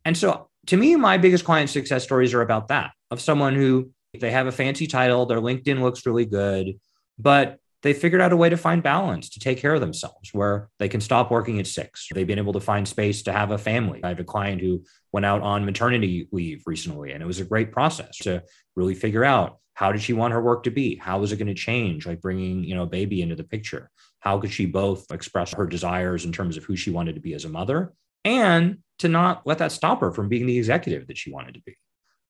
And 0.03 0.17
so 0.17 0.49
to 0.67 0.77
me, 0.77 0.95
my 0.95 1.17
biggest 1.17 1.45
client 1.45 1.69
success 1.69 2.03
stories 2.03 2.33
are 2.33 2.41
about 2.41 2.67
that 2.69 2.91
of 3.11 3.21
someone 3.21 3.55
who 3.55 3.91
they 4.19 4.31
have 4.31 4.47
a 4.47 4.51
fancy 4.51 4.87
title, 4.87 5.25
their 5.25 5.39
LinkedIn 5.39 5.81
looks 5.81 6.05
really 6.05 6.25
good, 6.25 6.79
but 7.17 7.59
they 7.83 7.93
figured 7.93 8.21
out 8.21 8.33
a 8.33 8.37
way 8.37 8.49
to 8.49 8.57
find 8.57 8.81
balance 8.81 9.29
to 9.29 9.39
take 9.39 9.59
care 9.59 9.73
of 9.73 9.81
themselves 9.81 10.33
where 10.33 10.69
they 10.79 10.89
can 10.89 11.01
stop 11.01 11.29
working 11.29 11.59
at 11.59 11.67
six. 11.67 12.07
They've 12.13 12.25
been 12.25 12.39
able 12.39 12.53
to 12.53 12.59
find 12.59 12.87
space 12.87 13.23
to 13.23 13.31
have 13.31 13.51
a 13.51 13.57
family. 13.57 14.01
I 14.03 14.09
have 14.09 14.19
a 14.19 14.23
client 14.23 14.61
who 14.61 14.83
went 15.11 15.25
out 15.25 15.41
on 15.41 15.65
maternity 15.65 16.27
leave 16.31 16.63
recently, 16.65 17.11
and 17.11 17.21
it 17.21 17.27
was 17.27 17.39
a 17.39 17.45
great 17.45 17.71
process 17.71 18.17
to 18.19 18.43
really 18.75 18.95
figure 18.95 19.23
out 19.23 19.59
how 19.75 19.91
did 19.91 20.01
she 20.01 20.13
want 20.13 20.33
her 20.33 20.41
work 20.41 20.63
to 20.63 20.71
be? 20.71 20.95
How 20.95 21.19
was 21.19 21.31
it 21.31 21.37
going 21.37 21.47
to 21.47 21.53
change? 21.53 22.07
Like 22.07 22.21
bringing, 22.21 22.63
you 22.63 22.75
know, 22.75 22.83
a 22.83 22.87
baby 22.87 23.21
into 23.21 23.35
the 23.35 23.43
picture. 23.43 23.91
How 24.19 24.39
could 24.39 24.51
she 24.51 24.65
both 24.65 25.11
express 25.11 25.53
her 25.53 25.67
desires 25.67 26.25
in 26.25 26.31
terms 26.31 26.57
of 26.57 26.63
who 26.63 26.75
she 26.75 26.91
wanted 26.91 27.15
to 27.15 27.21
be 27.21 27.33
as 27.33 27.45
a 27.45 27.49
mother 27.49 27.93
and 28.23 28.79
to 28.99 29.07
not 29.07 29.45
let 29.45 29.59
that 29.59 29.71
stop 29.71 30.01
her 30.01 30.11
from 30.11 30.27
being 30.27 30.47
the 30.47 30.57
executive 30.57 31.07
that 31.07 31.17
she 31.17 31.31
wanted 31.31 31.53
to 31.53 31.61
be. 31.61 31.77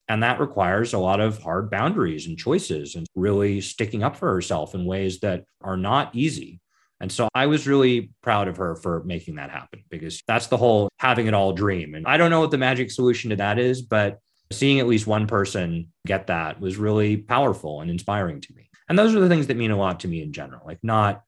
And 0.08 0.22
that 0.24 0.40
requires 0.40 0.94
a 0.94 1.00
lot 1.00 1.20
of 1.20 1.42
hard 1.42 1.72
boundaries 1.72 2.28
and 2.28 2.38
choices 2.38 2.96
and 2.96 3.08
really 3.16 3.62
sticking 3.62 4.04
up 4.04 4.16
for 4.16 4.32
herself 4.32 4.76
in 4.76 4.86
ways 4.86 5.20
that 5.22 5.46
are 5.62 5.78
not 5.78 6.14
easy. 6.14 6.60
And 7.00 7.12
so 7.12 7.28
I 7.34 7.48
was 7.48 7.68
really 7.68 8.12
proud 8.22 8.48
of 8.48 8.58
her 8.58 8.76
for 8.76 9.04
making 9.04 9.36
that 9.36 9.50
happen 9.50 9.84
because 9.90 10.22
that's 10.28 10.48
the 10.48 10.58
whole 10.58 10.90
having 10.98 11.28
it 11.28 11.34
all 11.34 11.54
dream. 11.54 11.96
And 11.96 12.08
I 12.08 12.18
don't 12.18 12.30
know 12.30 12.40
what 12.40 12.52
the 12.52 12.58
magic 12.58 12.92
solution 12.92 13.32
to 13.32 13.36
that 13.38 13.60
is, 13.60 13.82
but 13.82 14.20
seeing 14.52 14.80
at 14.80 14.88
least 14.88 15.08
one 15.08 15.28
person 15.28 15.92
get 16.06 16.28
that 16.28 16.60
was 16.60 16.78
really 16.78 17.18
powerful 17.18 17.82
and 17.82 17.90
inspiring 17.90 18.42
to 18.42 18.54
me. 18.54 18.70
And 18.88 18.98
those 18.98 19.16
are 19.16 19.20
the 19.20 19.28
things 19.28 19.48
that 19.48 19.58
mean 19.58 19.72
a 19.72 19.78
lot 19.78 20.02
to 20.02 20.08
me 20.08 20.22
in 20.22 20.32
general, 20.32 20.62
like 20.66 20.80
not 20.84 21.24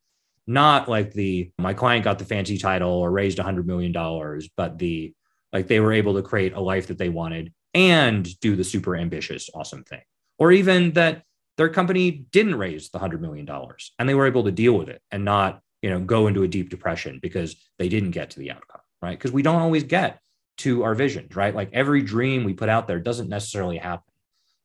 not 0.49 0.87
like 0.87 1.11
the 1.11 1.51
my 1.57 1.73
client 1.73 2.05
got 2.05 2.19
the 2.19 2.25
fancy 2.25 2.57
title 2.57 2.91
or 2.91 3.11
raised 3.11 3.39
a 3.39 3.43
hundred 3.43 3.67
million 3.67 3.91
dollars, 3.91 4.49
but 4.55 4.77
the 4.77 5.13
like 5.51 5.67
they 5.67 5.79
were 5.79 5.93
able 5.93 6.13
to 6.15 6.21
create 6.21 6.53
a 6.53 6.59
life 6.59 6.87
that 6.87 6.97
they 6.97 7.09
wanted 7.09 7.51
and 7.77 8.27
do 8.39 8.55
the 8.55 8.63
super 8.63 8.95
ambitious, 8.95 9.51
awesome 9.53 9.83
thing. 9.83 10.01
Or 10.39 10.51
even 10.51 10.93
that 10.93 11.21
their 11.57 11.69
company 11.69 12.25
didn't 12.31 12.55
raise 12.55 12.89
the 12.89 12.97
hundred 12.97 13.21
million 13.21 13.45
dollars 13.45 13.93
and 13.99 14.09
they 14.09 14.15
were 14.15 14.25
able 14.25 14.45
to 14.45 14.51
deal 14.51 14.73
with 14.73 14.89
it 14.89 14.99
and 15.11 15.23
not, 15.23 15.61
you 15.83 15.91
know, 15.91 15.99
go 15.99 16.25
into 16.25 16.41
a 16.41 16.47
deep 16.47 16.71
depression 16.71 17.19
because 17.21 17.55
they 17.77 17.87
didn't 17.87 18.11
get 18.11 18.31
to 18.31 18.39
the 18.39 18.49
outcome, 18.49 18.81
right? 18.99 19.15
Because 19.17 19.31
we 19.31 19.43
don't 19.43 19.61
always 19.61 19.83
get 19.83 20.19
to 20.57 20.83
our 20.83 20.95
visions, 20.95 21.35
right? 21.35 21.53
Like 21.53 21.69
every 21.71 22.01
dream 22.01 22.43
we 22.43 22.53
put 22.53 22.67
out 22.67 22.87
there 22.87 22.99
doesn't 22.99 23.29
necessarily 23.29 23.77
happen. 23.77 24.11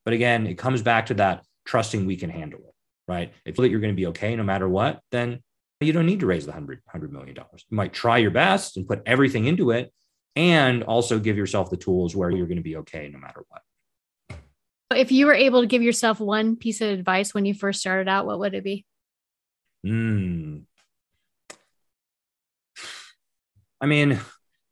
But 0.07 0.15
again, 0.15 0.47
it 0.47 0.57
comes 0.57 0.81
back 0.81 1.07
to 1.07 1.15
that 1.15 1.45
trusting 1.67 2.07
we 2.07 2.17
can 2.17 2.31
handle 2.31 2.61
it, 2.61 2.75
right? 3.07 3.31
If 3.45 3.59
you 3.59 3.63
that 3.63 3.71
you're 3.71 3.81
going 3.81 3.93
to 3.93 4.01
be 4.01 4.07
okay 4.07 4.35
no 4.37 4.43
matter 4.43 4.69
what, 4.69 5.01
then 5.11 5.43
you 5.83 5.93
don't 5.93 6.07
need 6.07 6.21
to 6.21 6.27
raise 6.27 6.47
the 6.47 6.53
100, 6.53 6.81
$100 6.95 7.11
million. 7.11 7.37
You 7.37 7.77
might 7.77 7.93
try 7.93 8.17
your 8.17 8.31
best 8.31 8.79
and 8.79 8.89
put 8.89 9.03
everything 9.05 9.45
into 9.45 9.71
it 9.71 9.93
and 10.37 10.83
also 10.85 11.19
give 11.19 11.37
yourself 11.37 11.71
the 11.71 11.77
tools 11.77 12.17
where 12.17 12.31
you're 12.31 12.47
going 12.47 12.57
to 12.57 12.63
be 12.63 12.77
okay 12.79 13.09
no 13.13 13.19
matter 13.19 13.45
what. 13.49 13.63
If 14.97 15.11
you 15.11 15.27
were 15.27 15.35
able 15.35 15.63
to 15.63 15.67
give 15.67 15.83
yourself 15.83 16.21
one 16.21 16.57
piece 16.57 16.81
of 16.81 16.91
advice 16.91 17.33
when 17.33 17.47
you 17.47 17.55
first 17.55 17.81
started 17.81 18.09
out, 18.09 18.27
what 18.27 18.39
would 18.39 18.55
it 18.55 18.65
be? 18.65 18.85
Hmm. 19.85 20.59
I 23.81 23.87
mean, 23.87 24.21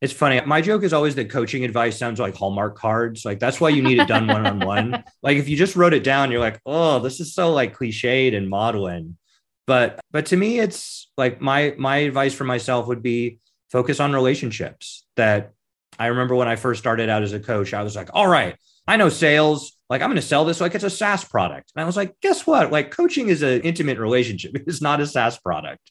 it's 0.01 0.13
funny. 0.13 0.41
My 0.47 0.61
joke 0.61 0.83
is 0.83 0.93
always 0.93 1.15
that 1.17 1.31
coaching 1.31 1.65
advice 1.65 1.99
sounds 1.99 2.21
like 2.21 2.35
Hallmark 2.35 2.77
cards. 2.77 3.25
Like 3.25 3.39
that's 3.39 3.61
why 3.61 3.69
you 3.71 3.83
need 3.83 3.99
it 3.99 4.09
done 4.09 4.27
one 4.27 4.47
on 4.47 4.61
one. 4.61 5.05
Like 5.23 5.37
if 5.37 5.49
you 5.49 5.57
just 5.57 5.77
wrote 5.77 5.93
it 5.93 6.05
down, 6.05 6.31
you're 6.31 6.41
like, 6.41 6.61
oh, 6.65 7.01
this 7.01 7.21
is 7.21 7.35
so 7.35 7.53
like 7.53 7.77
cliched 7.77 8.35
and 8.35 8.49
modeling. 8.49 9.19
But 9.67 10.01
but 10.11 10.27
to 10.27 10.37
me, 10.37 10.59
it's 10.59 11.11
like 11.19 11.41
my 11.41 11.75
my 11.77 11.99
advice 11.99 12.33
for 12.33 12.45
myself 12.45 12.87
would 12.87 13.03
be 13.03 13.41
focus 13.71 14.01
on 14.01 14.13
relationships. 14.13 15.05
That 15.17 15.53
I 15.99 16.07
remember 16.07 16.35
when 16.35 16.49
I 16.49 16.57
first 16.57 16.81
started 16.81 17.09
out 17.09 17.23
as 17.23 17.33
a 17.33 17.41
coach, 17.41 17.75
I 17.75 17.83
was 17.83 17.97
like, 17.97 18.11
all 18.15 18.29
right, 18.29 18.57
I 18.87 18.97
know 18.97 19.09
sales, 19.09 19.77
like 19.89 20.03
I'm 20.03 20.09
going 20.09 20.17
to 20.17 20.23
sell 20.23 20.45
this 20.45 20.61
like 20.61 20.75
it's 20.75 20.85
a 20.85 20.91
SaaS 20.91 21.25
product. 21.25 21.73
And 21.75 21.83
I 21.83 21.87
was 21.87 21.97
like, 21.97 22.19
guess 22.21 22.47
what? 22.47 22.73
Like 22.73 22.91
coaching 22.91 23.29
is 23.29 23.43
an 23.43 23.61
intimate 23.63 23.99
relationship. 23.99 24.53
It's 24.67 24.83
not 24.83 25.01
a 25.01 25.07
SaaS 25.07 25.39
product. 25.39 25.91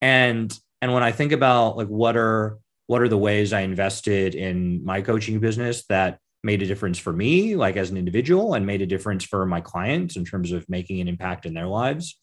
And 0.00 0.56
and 0.80 0.92
when 0.92 1.02
I 1.02 1.12
think 1.12 1.32
about 1.32 1.76
like 1.76 1.88
what 1.88 2.16
are 2.16 2.58
what 2.86 3.02
are 3.02 3.08
the 3.08 3.18
ways 3.18 3.52
I 3.52 3.60
invested 3.60 4.34
in 4.34 4.84
my 4.84 5.02
coaching 5.02 5.40
business 5.40 5.84
that 5.86 6.18
made 6.42 6.62
a 6.62 6.66
difference 6.66 6.98
for 6.98 7.12
me, 7.12 7.56
like 7.56 7.76
as 7.76 7.90
an 7.90 7.96
individual, 7.96 8.54
and 8.54 8.64
made 8.64 8.80
a 8.80 8.86
difference 8.86 9.24
for 9.24 9.44
my 9.44 9.60
clients 9.60 10.16
in 10.16 10.24
terms 10.24 10.52
of 10.52 10.68
making 10.68 11.00
an 11.00 11.08
impact 11.08 11.46
in 11.46 11.52
their 11.52 11.66
lives, 11.66 12.18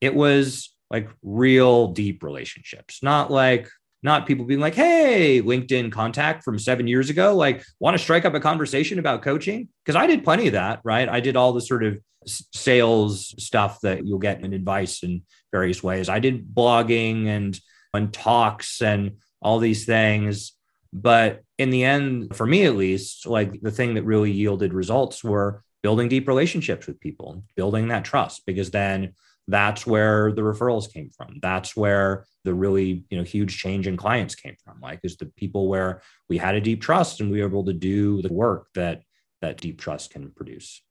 it 0.00 0.14
was 0.14 0.74
like 0.90 1.08
real 1.22 1.88
deep 1.88 2.22
relationships, 2.22 3.02
not 3.02 3.30
like 3.30 3.70
not 4.02 4.26
people 4.26 4.44
being 4.44 4.60
like, 4.60 4.74
hey, 4.74 5.42
LinkedIn 5.42 5.92
contact 5.92 6.42
from 6.42 6.58
seven 6.58 6.86
years 6.86 7.10
ago, 7.10 7.34
like 7.34 7.62
want 7.78 7.96
to 7.96 8.02
strike 8.02 8.24
up 8.24 8.34
a 8.34 8.40
conversation 8.40 8.98
about 8.98 9.22
coaching? 9.22 9.68
Because 9.84 9.96
I 9.96 10.06
did 10.06 10.24
plenty 10.24 10.46
of 10.46 10.54
that, 10.54 10.80
right? 10.84 11.08
I 11.08 11.20
did 11.20 11.36
all 11.36 11.52
the 11.52 11.60
sort 11.60 11.84
of 11.84 11.98
sales 12.26 13.34
stuff 13.42 13.80
that 13.82 14.06
you'll 14.06 14.18
get 14.18 14.42
in 14.42 14.52
advice 14.52 15.02
in 15.02 15.22
various 15.52 15.82
ways. 15.82 16.08
I 16.08 16.18
did 16.18 16.54
blogging 16.54 17.26
and 17.26 17.58
and 17.92 18.12
talks 18.12 18.82
and 18.82 19.16
all 19.42 19.58
these 19.58 19.84
things. 19.84 20.52
But 20.92 21.42
in 21.58 21.70
the 21.70 21.84
end, 21.84 22.36
for 22.36 22.46
me 22.46 22.64
at 22.64 22.76
least, 22.76 23.26
like 23.26 23.60
the 23.60 23.70
thing 23.70 23.94
that 23.94 24.04
really 24.04 24.32
yielded 24.32 24.72
results 24.72 25.22
were 25.22 25.62
building 25.82 26.08
deep 26.08 26.28
relationships 26.28 26.86
with 26.86 27.00
people, 27.00 27.44
building 27.56 27.88
that 27.88 28.04
trust, 28.04 28.44
because 28.46 28.70
then 28.70 29.14
that's 29.48 29.86
where 29.86 30.32
the 30.32 30.42
referrals 30.42 30.92
came 30.92 31.10
from. 31.10 31.38
That's 31.40 31.76
where 31.76 32.26
the 32.44 32.54
really, 32.54 33.04
you 33.10 33.18
know, 33.18 33.24
huge 33.24 33.58
change 33.58 33.86
in 33.86 33.96
clients 33.96 34.34
came 34.34 34.56
from. 34.64 34.80
Like 34.80 35.00
is 35.02 35.16
the 35.16 35.26
people 35.26 35.68
where 35.68 36.02
we 36.28 36.38
had 36.38 36.54
a 36.54 36.60
deep 36.60 36.80
trust 36.80 37.20
and 37.20 37.30
we 37.30 37.40
were 37.40 37.48
able 37.48 37.64
to 37.64 37.72
do 37.72 38.22
the 38.22 38.32
work 38.32 38.68
that 38.74 39.02
that 39.40 39.60
deep 39.60 39.80
trust 39.80 40.12
can 40.12 40.30
produce. 40.30 40.82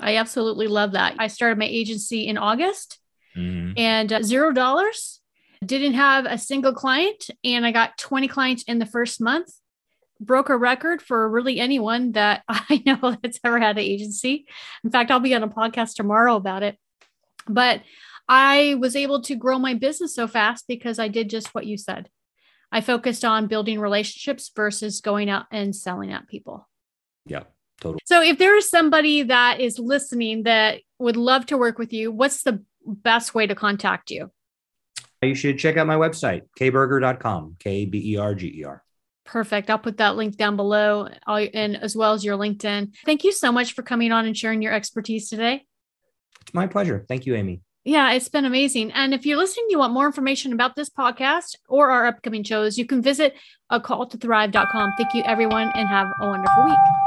I 0.00 0.16
absolutely 0.16 0.66
love 0.66 0.92
that. 0.92 1.14
I 1.18 1.28
started 1.28 1.58
my 1.58 1.66
agency 1.66 2.26
in 2.26 2.36
August 2.36 2.98
mm-hmm. 3.36 3.72
and 3.76 4.12
uh, 4.12 4.22
zero 4.22 4.52
dollars. 4.52 5.20
Didn't 5.64 5.94
have 5.94 6.26
a 6.26 6.36
single 6.36 6.74
client, 6.74 7.30
and 7.42 7.64
I 7.64 7.72
got 7.72 7.96
20 7.96 8.28
clients 8.28 8.62
in 8.64 8.78
the 8.78 8.86
first 8.86 9.20
month. 9.20 9.48
Broke 10.20 10.50
a 10.50 10.56
record 10.56 11.00
for 11.00 11.28
really 11.28 11.58
anyone 11.58 12.12
that 12.12 12.42
I 12.48 12.82
know 12.84 13.16
that's 13.22 13.40
ever 13.42 13.58
had 13.58 13.78
an 13.78 13.84
agency. 13.84 14.46
In 14.84 14.90
fact, 14.90 15.10
I'll 15.10 15.20
be 15.20 15.34
on 15.34 15.42
a 15.42 15.48
podcast 15.48 15.94
tomorrow 15.94 16.36
about 16.36 16.62
it. 16.62 16.76
But 17.48 17.82
I 18.28 18.74
was 18.74 18.96
able 18.96 19.22
to 19.22 19.36
grow 19.36 19.58
my 19.58 19.74
business 19.74 20.14
so 20.14 20.26
fast 20.26 20.66
because 20.66 20.98
I 20.98 21.08
did 21.08 21.30
just 21.30 21.54
what 21.54 21.66
you 21.66 21.76
said. 21.76 22.08
I 22.72 22.80
focused 22.80 23.24
on 23.24 23.46
building 23.46 23.78
relationships 23.78 24.50
versus 24.54 25.00
going 25.00 25.30
out 25.30 25.46
and 25.52 25.74
selling 25.74 26.12
at 26.12 26.26
people. 26.26 26.68
Yeah, 27.24 27.44
totally. 27.80 28.00
So 28.04 28.22
if 28.22 28.38
there 28.38 28.56
is 28.56 28.68
somebody 28.68 29.22
that 29.24 29.60
is 29.60 29.78
listening 29.78 30.42
that 30.42 30.80
would 30.98 31.16
love 31.16 31.46
to 31.46 31.56
work 31.56 31.78
with 31.78 31.92
you, 31.92 32.10
what's 32.10 32.42
the 32.42 32.64
best 32.84 33.34
way 33.34 33.46
to 33.46 33.54
contact 33.54 34.10
you? 34.10 34.30
You 35.22 35.34
should 35.34 35.58
check 35.58 35.76
out 35.76 35.86
my 35.86 35.96
website, 35.96 36.42
kberger.com, 36.58 37.56
K 37.58 37.84
B 37.86 38.12
E 38.12 38.16
R 38.16 38.34
G 38.34 38.60
E 38.60 38.64
R. 38.64 38.82
Perfect. 39.24 39.70
I'll 39.70 39.78
put 39.78 39.96
that 39.96 40.14
link 40.14 40.36
down 40.36 40.56
below 40.56 41.08
and 41.26 41.76
as 41.76 41.96
well 41.96 42.12
as 42.12 42.24
your 42.24 42.36
LinkedIn. 42.36 42.94
Thank 43.04 43.24
you 43.24 43.32
so 43.32 43.50
much 43.50 43.72
for 43.72 43.82
coming 43.82 44.12
on 44.12 44.26
and 44.26 44.36
sharing 44.36 44.62
your 44.62 44.72
expertise 44.72 45.28
today. 45.28 45.64
It's 46.42 46.54
my 46.54 46.66
pleasure. 46.68 47.04
Thank 47.08 47.26
you, 47.26 47.34
Amy. 47.34 47.62
Yeah, 47.86 48.10
it's 48.14 48.28
been 48.28 48.44
amazing. 48.44 48.90
And 48.90 49.14
if 49.14 49.24
you're 49.24 49.36
listening, 49.36 49.66
you 49.70 49.78
want 49.78 49.92
more 49.92 50.06
information 50.06 50.52
about 50.52 50.74
this 50.74 50.90
podcast 50.90 51.54
or 51.68 51.92
our 51.92 52.06
upcoming 52.06 52.42
shows, 52.42 52.76
you 52.76 52.84
can 52.84 53.00
visit 53.00 53.36
a 53.70 53.80
call 53.80 54.06
to 54.06 54.18
thrive.com. 54.18 54.94
Thank 54.98 55.14
you, 55.14 55.22
everyone, 55.22 55.70
and 55.76 55.88
have 55.88 56.08
a 56.20 56.26
wonderful 56.26 56.64
week. 56.64 57.05